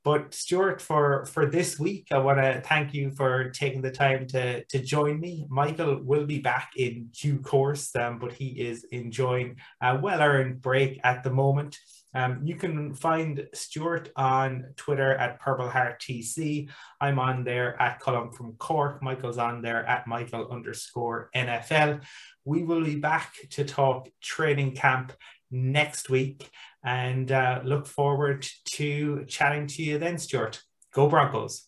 But 0.04 0.34
Stuart, 0.34 0.82
for 0.82 1.26
for 1.26 1.46
this 1.46 1.80
week, 1.80 2.08
I 2.12 2.18
want 2.18 2.38
to 2.38 2.62
thank 2.62 2.94
you 2.94 3.12
for 3.12 3.50
taking 3.52 3.82
the 3.82 3.92
time 3.92 4.28
to 4.28 4.64
to 4.66 4.80
join 4.80 5.20
me. 5.20 5.48
Michael 5.50 6.02
will 6.04 6.26
be 6.26 6.40
back 6.40 6.72
in 6.76 7.10
due 7.14 7.40
course, 7.40 7.96
um, 7.96 8.20
but 8.20 8.34
he 8.34 8.48
is 8.48 8.84
enjoying 8.92 9.58
a 9.82 9.98
well 9.98 10.22
earned 10.22 10.62
break 10.62 11.00
at 11.06 11.24
the 11.24 11.30
moment. 11.30 11.80
Um, 12.16 12.42
you 12.44 12.56
can 12.56 12.94
find 12.94 13.48
Stuart 13.54 14.12
on 14.16 14.66
Twitter 14.76 15.16
at 15.16 15.40
Purple 15.40 15.70
Heart 15.70 16.02
TC. 16.02 16.70
I'm 17.02 17.18
on 17.18 17.44
there 17.44 17.82
at 17.82 18.00
Colin 18.00 18.32
from 18.32 18.54
Cork. 18.54 19.02
Michael's 19.02 19.40
on 19.40 19.62
there 19.62 19.86
at 19.86 20.06
Michael 20.06 20.50
underscore 20.52 21.30
NFL. 21.36 22.02
We 22.46 22.64
will 22.64 22.84
be 22.84 22.98
back 22.98 23.34
to 23.52 23.64
talk 23.64 24.10
training 24.22 24.76
camp 24.76 25.14
next 25.50 26.10
week 26.10 26.50
and 26.84 27.32
uh, 27.32 27.62
look 27.64 27.88
forward 27.88 28.48
to 28.66 29.26
chatting 29.26 29.68
to 29.68 29.84
you 29.84 29.98
then, 29.98 30.18
Stuart. 30.18 30.62
Go 30.94 31.08
Broncos. 31.08 31.68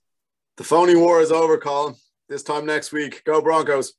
The 0.57 0.63
phony 0.63 0.95
war 0.95 1.21
is 1.21 1.31
over, 1.31 1.57
Colin. 1.57 1.95
This 2.29 2.43
time 2.43 2.65
next 2.65 2.91
week. 2.91 3.23
Go 3.25 3.41
Broncos. 3.41 3.93